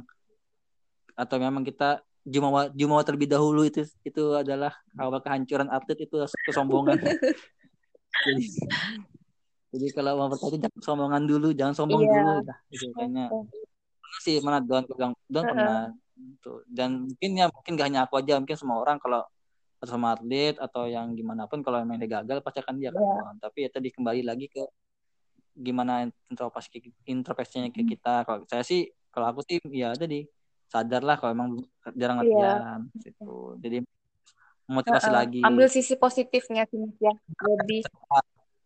[1.16, 7.00] atau memang kita jumawa jumawa terlebih dahulu itu itu adalah awal kehancuran atlet itu kesombongan.
[8.26, 8.44] Jadi
[9.70, 12.10] jadi kalau mau bertanya jangan sombongan dulu jangan sombong yeah.
[12.10, 12.32] dulu
[12.74, 13.26] gitu kayaknya.
[14.18, 15.50] Sih mana don pegang don uh -huh.
[15.54, 15.80] pernah
[16.42, 19.24] tuh dan mungkin ya mungkin gak hanya aku aja mungkin semua orang kalau
[19.80, 23.00] atau sama atlet atau yang gimana pun kalau memang dia gagal pasti akan dia akan
[23.00, 23.32] yeah.
[23.40, 24.60] tapi ya tadi kembali lagi ke
[25.56, 27.90] gimana introspeksi introspeksinya ke hmm.
[27.96, 30.28] kita kalau saya sih kalau aku sih ya tadi
[30.68, 31.50] sadarlah kalau emang
[31.96, 32.28] jarang iya.
[32.28, 33.02] latihan yeah.
[33.08, 33.78] gitu jadi
[34.68, 35.18] motivasi uh -uh.
[35.18, 37.80] lagi ambil sisi positifnya sih ya lebih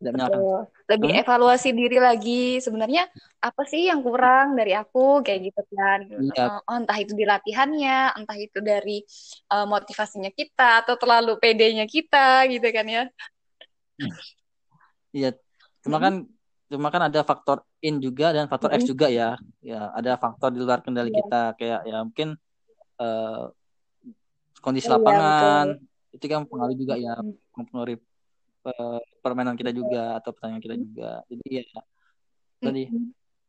[0.03, 1.23] lebih hmm?
[1.23, 3.09] evaluasi diri lagi sebenarnya
[3.41, 6.01] apa sih yang kurang dari aku kayak gitu kan
[6.35, 6.61] ya.
[6.61, 9.01] oh, entah itu di latihannya entah itu dari
[9.55, 13.03] uh, motivasinya kita atau terlalu pedenya kita gitu kan ya
[15.15, 15.31] iya
[15.81, 16.05] cuma hmm.
[16.05, 16.15] kan
[16.69, 18.79] cuma kan ada faktor in juga dan faktor hmm.
[18.81, 21.17] X juga ya ya ada faktor di luar kendali ya.
[21.23, 22.29] kita kayak ya mungkin
[22.99, 23.53] uh,
[24.65, 26.17] kondisi iya, lapangan betul.
[26.17, 27.15] itu kan pengaruh juga ya
[27.55, 27.97] mempengaruhi
[29.21, 31.11] permainan kita juga atau pertandingan kita juga.
[31.29, 31.65] Jadi ya
[32.65, 32.83] tadi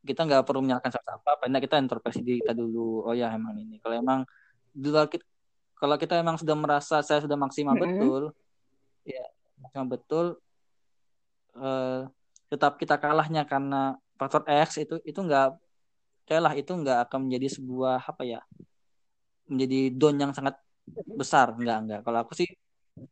[0.06, 3.08] kita nggak perlu menyalahkan siapa-siapa karena kita introspeksi diri kita dulu.
[3.08, 3.80] Oh ya emang ini.
[3.80, 4.20] Kalau emang
[5.76, 7.92] kalau kita emang sudah merasa saya sudah maksimal mm -hmm.
[7.96, 8.22] betul
[9.04, 9.24] ya
[9.60, 10.26] maksimal betul
[11.56, 12.08] uh,
[12.48, 15.56] tetap kita kalahnya karena faktor X itu itu nggak
[16.26, 18.40] lah itu nggak akan menjadi sebuah apa ya
[19.46, 20.58] menjadi down yang sangat
[21.14, 21.54] besar.
[21.54, 22.00] Nggak nggak.
[22.06, 22.48] Kalau aku sih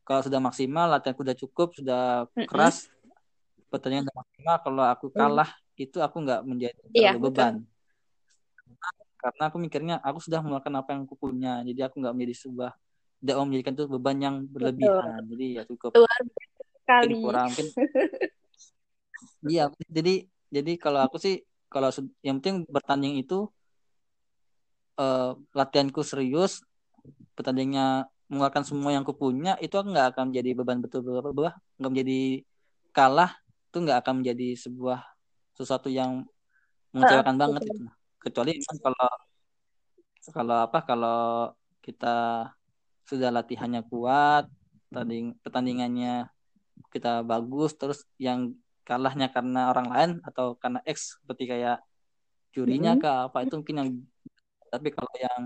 [0.04, 2.02] kalau sudah maksimal latihanku sudah cukup sudah
[2.48, 3.68] keras mm-hmm.
[3.68, 5.16] pertandingan sudah maksimal kalau aku mm.
[5.16, 5.84] kalah mm.
[5.84, 7.64] itu aku nggak menjadi iya, beban
[9.24, 12.70] karena aku mikirnya aku sudah melakukan apa yang aku punya jadi aku nggak menjadi sebuah
[13.24, 15.28] tidak mau menjadikan itu beban yang berlebihan betul.
[15.32, 15.90] jadi ya cukup
[16.84, 17.66] sekali kurang mungkin
[19.52, 20.14] iya jadi
[20.52, 21.40] jadi kalau aku sih
[21.72, 21.88] kalau
[22.20, 23.48] yang penting bertanding itu
[25.00, 26.60] uh, latihanku serius
[27.32, 32.20] pertandingnya mengeluarkan semua yang aku punya itu nggak akan menjadi beban betul-betul bawah nggak menjadi
[32.94, 33.30] kalah
[33.68, 35.00] itu nggak akan menjadi sebuah
[35.54, 36.24] sesuatu yang
[36.94, 37.84] mengecewakan uh, banget itu
[38.22, 39.10] kecuali kalau
[40.32, 41.52] kalau apa kalau
[41.84, 42.48] kita
[43.04, 44.48] sudah latihannya kuat
[44.88, 46.32] tanding pertandingannya
[46.88, 48.56] kita bagus terus yang
[48.88, 51.84] kalahnya karena orang lain atau karena X seperti kayak
[52.54, 53.04] curinya mm -hmm.
[53.04, 53.90] ke apa itu mungkin yang
[54.72, 55.42] tapi kalau yang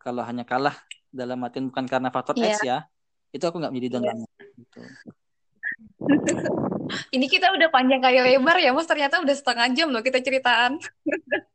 [0.00, 0.76] kalau hanya kalah
[1.16, 2.52] dalam artian bukan karena faktor yeah.
[2.52, 2.78] X ya
[3.32, 4.28] itu aku nggak menjadi dendam yeah.
[4.60, 4.80] gitu.
[7.16, 8.86] Ini kita udah panjang kali lebar ya, Mas.
[8.86, 10.78] Ternyata udah setengah jam loh kita ceritaan.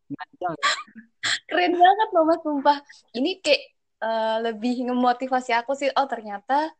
[1.47, 2.39] Keren banget loh, Mas.
[2.43, 2.77] Sumpah.
[3.15, 3.63] Ini kayak
[4.03, 5.87] uh, lebih ngemotivasi aku sih.
[5.95, 6.71] Oh, ternyata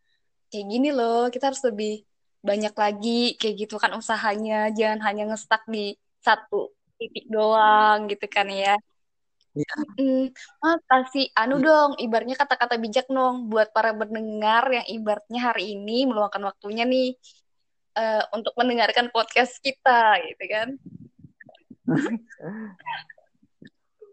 [0.51, 1.32] kayak gini loh.
[1.32, 2.03] Kita harus lebih
[2.43, 4.67] banyak lagi kayak gitu kan usahanya.
[4.75, 8.75] Jangan hanya ngestak di satu titik doang gitu kan ya.
[9.52, 9.76] Iya.
[9.99, 10.32] Mm,
[10.64, 11.68] mas kasih anu iya.
[11.68, 17.20] dong, ibarnya kata-kata bijak dong buat para pendengar yang ibaratnya hari ini meluangkan waktunya nih
[17.95, 20.68] uh, untuk mendengarkan podcast kita gitu kan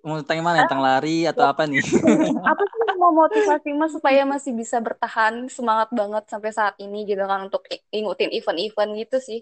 [0.07, 1.83] mau tanya mana tentang lari atau apa nih
[2.51, 7.21] apa sih mau motivasi mas supaya masih bisa bertahan semangat banget sampai saat ini gitu
[7.29, 9.41] kan untuk ngikutin event-event gitu sih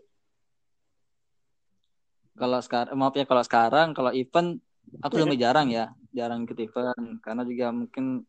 [2.36, 4.58] kalau sekarang maaf ya kalau sekarang kalau event
[5.02, 7.20] aku lebih jarang ya jarang ikut event.
[7.20, 8.24] Karena juga mungkin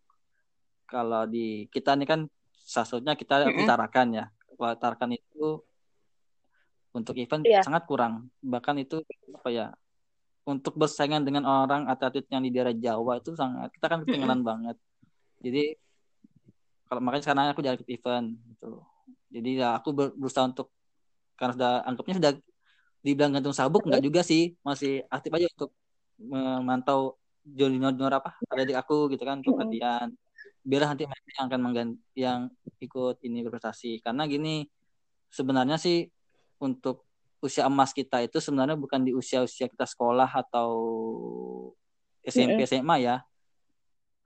[0.87, 4.25] kalau di kita ini kan sasutnya kita utarakan ya.
[4.57, 5.63] Kalau utarakan itu
[6.91, 7.63] untuk event yeah.
[7.63, 8.27] sangat kurang.
[8.43, 8.99] Bahkan itu
[9.31, 9.67] apa ya
[10.47, 14.49] untuk bersaingan dengan orang atlet yang di daerah Jawa itu sangat kita kan ketinggalan mm-hmm.
[14.49, 14.77] banget.
[15.43, 15.63] Jadi
[16.87, 18.71] kalau makanya sekarang aku jarang ikut event gitu.
[19.27, 20.71] Jadi ya aku berusaha untuk
[21.35, 22.33] karena sudah anggapnya sudah
[23.03, 24.55] dibilang gantung sabuk enggak juga sih.
[24.63, 25.75] Masih aktif aja untuk
[26.17, 27.15] memantau
[27.47, 30.11] junior junior apa ada di aku gitu kan untuk latihan
[30.67, 32.39] biar nanti mereka yang akan mengganti yang
[32.83, 34.67] ikut ini berprestasi karena gini
[35.31, 36.11] sebenarnya sih
[36.59, 37.07] untuk
[37.37, 40.69] usia emas kita itu sebenarnya bukan di usia-usia kita sekolah atau
[42.25, 42.69] SMP yeah.
[42.69, 43.15] SMA ya.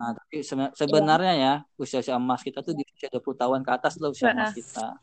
[0.02, 0.74] Nah, tapi iya.
[0.74, 1.58] sebenarnya yeah.
[1.62, 4.98] ya usia-usia emas kita tuh di usia 20 tahun ke atas loh usia emas kita.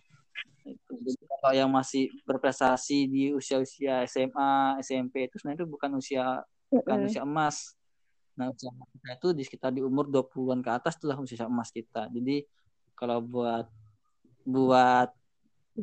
[0.89, 7.09] Jadi kalau yang masih berprestasi di usia-usia SMA, SMP itu sebenarnya itu bukan usia bukan
[7.09, 7.75] usia emas.
[8.39, 11.75] Nah, usia emas kita itu di sekitar di umur 20-an ke atas itulah usia emas
[11.75, 12.07] kita.
[12.13, 12.47] Jadi
[12.95, 13.67] kalau buat
[14.49, 15.11] buat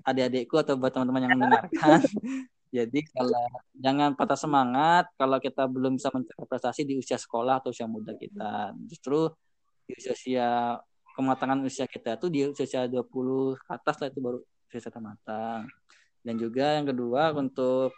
[0.03, 1.99] adik-adikku atau buat teman-teman yang mendengarkan.
[2.75, 7.71] Jadi kalau jangan patah semangat kalau kita belum bisa mencapai prestasi di usia sekolah atau
[7.71, 8.75] usia muda kita.
[8.91, 9.31] Justru
[9.87, 10.75] di usia
[11.15, 12.99] kematangan usia kita itu di usia 20
[13.55, 15.71] ke atas lah itu baru usia matang.
[16.19, 17.95] Dan juga yang kedua untuk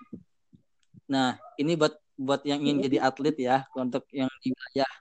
[1.10, 4.92] nah, ini buat buat yang ingin jadi atlet ya, untuk yang di wilayah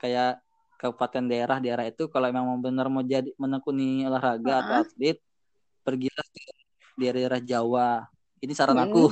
[0.00, 0.32] kayak
[0.78, 5.18] kabupaten daerah daerah itu kalau memang benar mau jadi menekuni olahraga atau atlet
[5.82, 6.40] pergilah ke
[6.98, 7.90] daerah-daerah Jawa.
[8.40, 8.86] Ini saran hmm.
[8.88, 9.04] aku.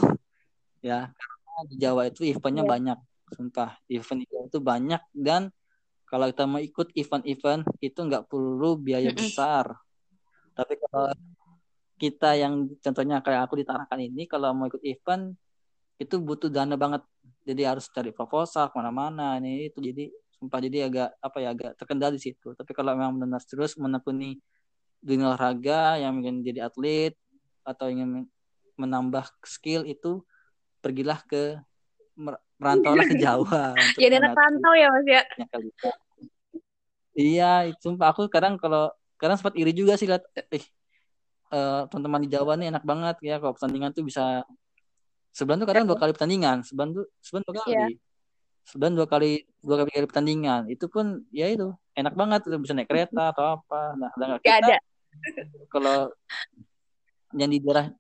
[0.81, 2.73] Ya, karena di Jawa itu eventnya yeah.
[2.73, 2.99] banyak.
[3.27, 5.51] Sumpah, event itu banyak dan
[6.07, 9.75] kalau kita mau ikut event-event itu nggak perlu biaya besar.
[10.55, 11.11] Tapi kalau
[11.99, 15.35] kita yang contohnya kayak aku ditarakan ini kalau mau ikut event
[15.97, 17.03] itu butuh dana banget.
[17.47, 21.73] Jadi harus cari proposal ke mana-mana ini itu jadi sumpah jadi agak apa ya agak
[21.79, 22.53] terkendali di situ.
[22.53, 24.39] Tapi kalau memang benar terus menekuni
[25.01, 27.15] dunia olahraga yang ingin jadi atlet
[27.63, 28.27] atau ingin
[28.77, 30.21] menambah skill itu
[30.85, 31.59] pergilah ke
[32.17, 33.77] merantau ke Jawa.
[34.01, 35.23] Jadi anak rantau ya mas ya.
[37.17, 40.65] Iya, sumpah aku kadang kalau kadang sempat iri juga sih lihat eh
[41.53, 44.45] uh, teman-teman di Jawa nih enak banget ya kalau pertandingan tuh bisa
[45.37, 47.91] sebulan tuh kadang dua kali pertandingan sebulan tuh sebulan dua kali yeah.
[48.67, 52.89] sebulan dua kali dua kali, kali pertandingan itu pun ya itu enak banget bisa naik
[52.89, 54.77] kereta atau apa nah ada kita, ada
[55.69, 56.09] kalau
[57.37, 57.93] yang di daerah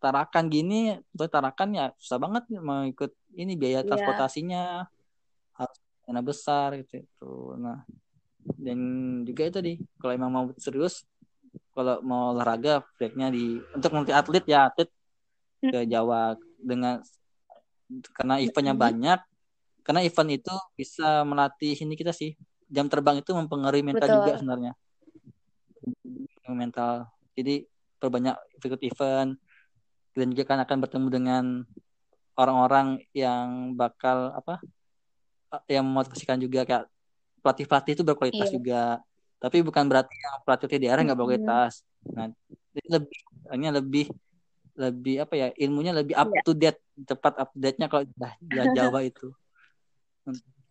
[0.00, 3.86] Tarakan gini, itu Tarakan ya susah banget mau ikut ini biaya iya.
[3.86, 5.60] transportasinya yeah.
[5.60, 5.78] harus
[6.08, 7.32] dana besar gitu itu.
[7.60, 7.84] Nah,
[8.56, 8.80] dan
[9.28, 11.04] juga itu di kalau emang mau serius
[11.76, 14.88] kalau mau olahraga breaknya di untuk multi atlet ya atlet
[15.60, 15.90] ke hmm.
[15.92, 17.02] Jawa dengan
[18.14, 18.84] karena eventnya hmm.
[18.86, 19.20] banyak
[19.82, 22.36] karena event itu bisa melatih ini kita sih
[22.70, 24.18] jam terbang itu mempengaruhi mental Betul.
[24.22, 24.72] juga sebenarnya
[26.50, 27.66] mental jadi
[27.98, 29.34] perbanyak ikut event
[30.14, 31.44] dan juga kan akan bertemu dengan
[32.38, 34.62] orang-orang yang bakal apa
[35.66, 36.84] yang memotivasikan juga kayak
[37.42, 38.54] pelatih pelatih itu berkualitas iya.
[38.54, 38.82] juga
[39.40, 41.82] tapi bukan berarti yang pelatih di daerah nggak berkualitas
[42.14, 42.28] nah
[42.76, 43.18] ini lebih
[43.56, 44.06] ini lebih
[44.78, 46.42] lebih apa ya ilmunya lebih up iya.
[46.46, 48.14] to date cepat up to date-nya kalau di
[48.76, 49.32] Jawa itu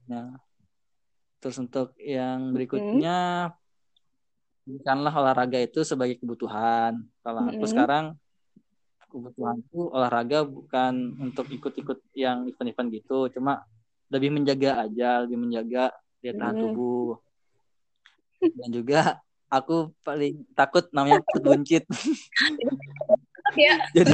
[0.09, 0.39] nah
[1.39, 3.49] terus untuk yang berikutnya
[4.69, 7.01] bukanlah olahraga itu sebagai kebutuhan.
[7.25, 7.71] Kalau aku mm-hmm.
[7.71, 8.05] sekarang
[9.09, 13.65] kebutuhanku olahraga bukan untuk ikut-ikut yang event-event gitu, cuma
[14.13, 15.89] lebih menjaga aja, lebih menjaga
[16.21, 16.63] daya tahan mm-hmm.
[16.69, 17.09] tubuh.
[18.61, 19.01] Dan juga
[19.49, 21.83] aku paling takut namanya perut buncit.
[23.55, 23.75] ya.
[23.95, 24.13] jadi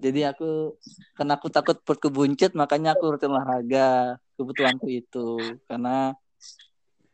[0.00, 0.78] jadi aku
[1.18, 5.38] karena aku takut perutku buncit makanya aku rutin olahraga kebutuhanku itu.
[5.68, 6.16] Karena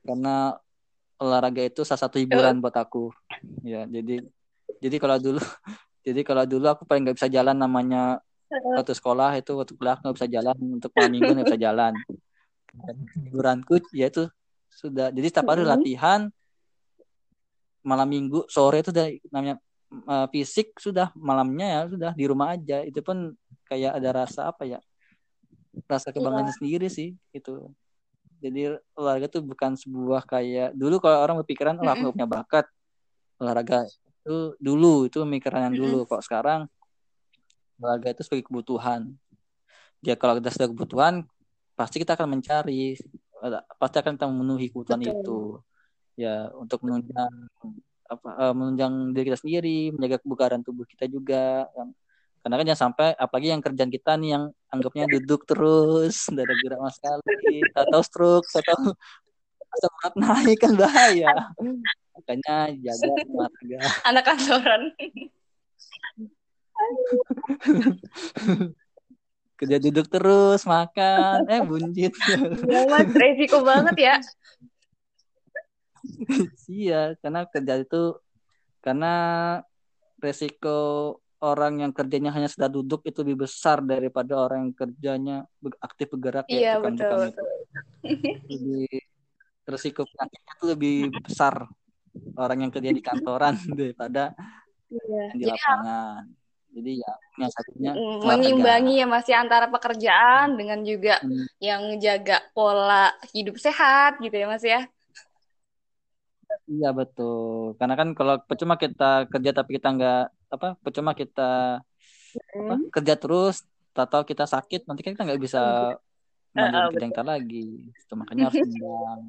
[0.07, 0.57] karena
[1.19, 3.11] olahraga itu salah satu hiburan buat aku.
[3.67, 4.23] Ya jadi
[4.79, 5.41] jadi kalau dulu
[6.07, 10.17] jadi kalau dulu aku paling nggak bisa jalan namanya waktu sekolah itu waktu kuliah nggak
[10.17, 11.93] bisa jalan untuk malam minggu nggak bisa jalan.
[13.27, 14.31] Hiburanku yaitu
[14.71, 16.31] sudah jadi setiap hari latihan
[17.89, 19.57] malam minggu sore itu udah namanya
[20.05, 22.84] uh, fisik sudah malamnya ya sudah di rumah aja.
[22.84, 23.32] Itu pun
[23.64, 24.80] kayak ada rasa apa ya
[25.89, 26.57] rasa kebanggaan yeah.
[26.59, 27.70] sendiri sih itu
[28.39, 32.66] jadi olahraga tuh bukan sebuah kayak dulu kalau orang berpikiran oh aku punya bakat.
[33.39, 36.07] Olahraga itu dulu itu pemikiran yang dulu.
[36.07, 36.70] Kok sekarang
[37.82, 39.14] olahraga itu sebagai kebutuhan.
[40.07, 41.26] Ya kalau kita sudah kebutuhan
[41.74, 42.99] pasti kita akan mencari
[43.78, 45.14] pasti akan kita memenuhi kebutuhan Betul.
[45.14, 45.39] itu
[46.19, 47.31] ya untuk menunjang
[48.09, 51.95] apa uh, menunjang diri kita sendiri menjaga kebugaran tubuh kita juga kan
[52.43, 56.55] karena kan jangan sampai apalagi yang kerjaan kita nih yang anggapnya duduk terus tidak ada
[56.64, 58.79] gerak sama sekali atau stroke atau
[59.69, 61.33] asam urat naik kan bahaya.
[62.16, 64.83] Makanya jaga olahraga anak kantoran.
[69.59, 71.45] Kerja duduk terus makan.
[71.51, 72.14] Eh bunjit
[72.71, 74.16] ya mas resiko banget ya
[76.73, 78.17] iya karena kerja itu
[78.81, 79.15] karena
[80.19, 80.79] resiko
[81.39, 85.37] orang yang kerjanya hanya sudah duduk itu lebih besar daripada orang yang kerjanya
[85.79, 87.49] aktif bergerak ya, iya, ya betul, betul.
[88.51, 88.89] Lebih
[89.69, 90.97] resiko penyakitnya itu lebih
[91.29, 91.69] besar
[92.41, 94.33] orang yang kerja di kantoran daripada
[94.89, 95.25] iya.
[95.37, 96.23] di Jadi, lapangan.
[96.69, 97.93] Jadi ya yang satunya
[98.23, 101.47] mengimbangi ya masih ya, antara pekerjaan dengan juga hmm.
[101.65, 104.89] yang jaga pola hidup sehat gitu ya Mas ya.
[106.69, 107.75] Iya betul.
[107.81, 111.81] Karena kan kalau percuma kita kerja tapi kita nggak apa percuma kita
[112.37, 113.64] apa, kerja terus
[113.97, 115.62] atau kita sakit nanti kan kita nggak bisa
[116.55, 117.89] uh, kerja kita lagi.
[117.97, 119.21] Itu makanya harus timbang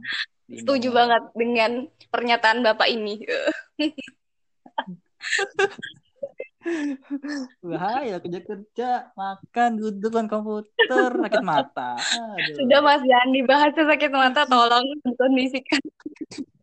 [0.50, 3.22] setuju banget dengan pernyataan bapak ini.
[7.64, 11.96] Bahaya kerja kerja makan duduk kan komputer sakit mata.
[11.96, 12.56] Aduh.
[12.60, 14.84] sudah mas jangan dibahas sakit mata tolong
[15.16, 15.80] kondisikan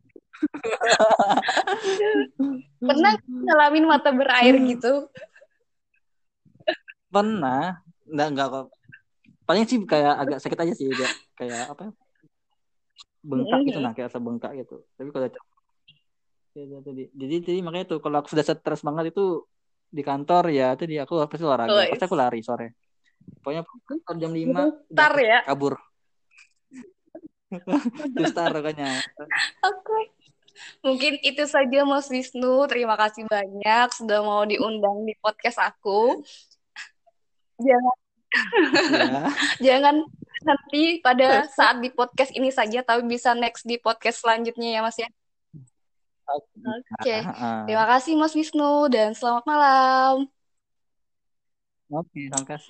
[2.81, 5.09] Pernah ngalamin mata berair gitu?
[7.11, 7.81] Pernah.
[8.07, 8.67] Enggak, enggak kok.
[9.47, 10.91] Paling sih kayak agak sakit aja sih.
[10.91, 11.93] Kayak, kayak apa ya?
[13.27, 14.87] Bengkak gitu nah, kayak bengkak gitu.
[14.95, 15.29] Tapi kalau
[16.57, 19.45] jadi, jadi jadi makanya tuh kalau aku sudah stres banget itu
[19.93, 22.75] di kantor ya tadi aku pasti olahraga oh, pasti aku lari sore
[23.45, 23.63] pokoknya
[24.03, 25.77] kan jam lima Tar ya kabur
[28.33, 28.89] Star pokoknya
[29.63, 30.05] oke okay.
[30.81, 32.67] Mungkin itu saja Mas Wisnu.
[32.71, 36.25] Terima kasih banyak sudah mau diundang di podcast aku.
[37.61, 39.23] Jangan ya.
[39.73, 39.97] jangan
[40.45, 44.99] nanti pada saat di podcast ini saja, tapi bisa next di podcast selanjutnya ya Mas
[44.99, 45.09] ya.
[46.27, 46.51] Oke,
[46.99, 47.21] okay.
[47.71, 50.27] terima kasih Mas Wisnu dan selamat malam.
[51.87, 52.65] Oke, terima kasih.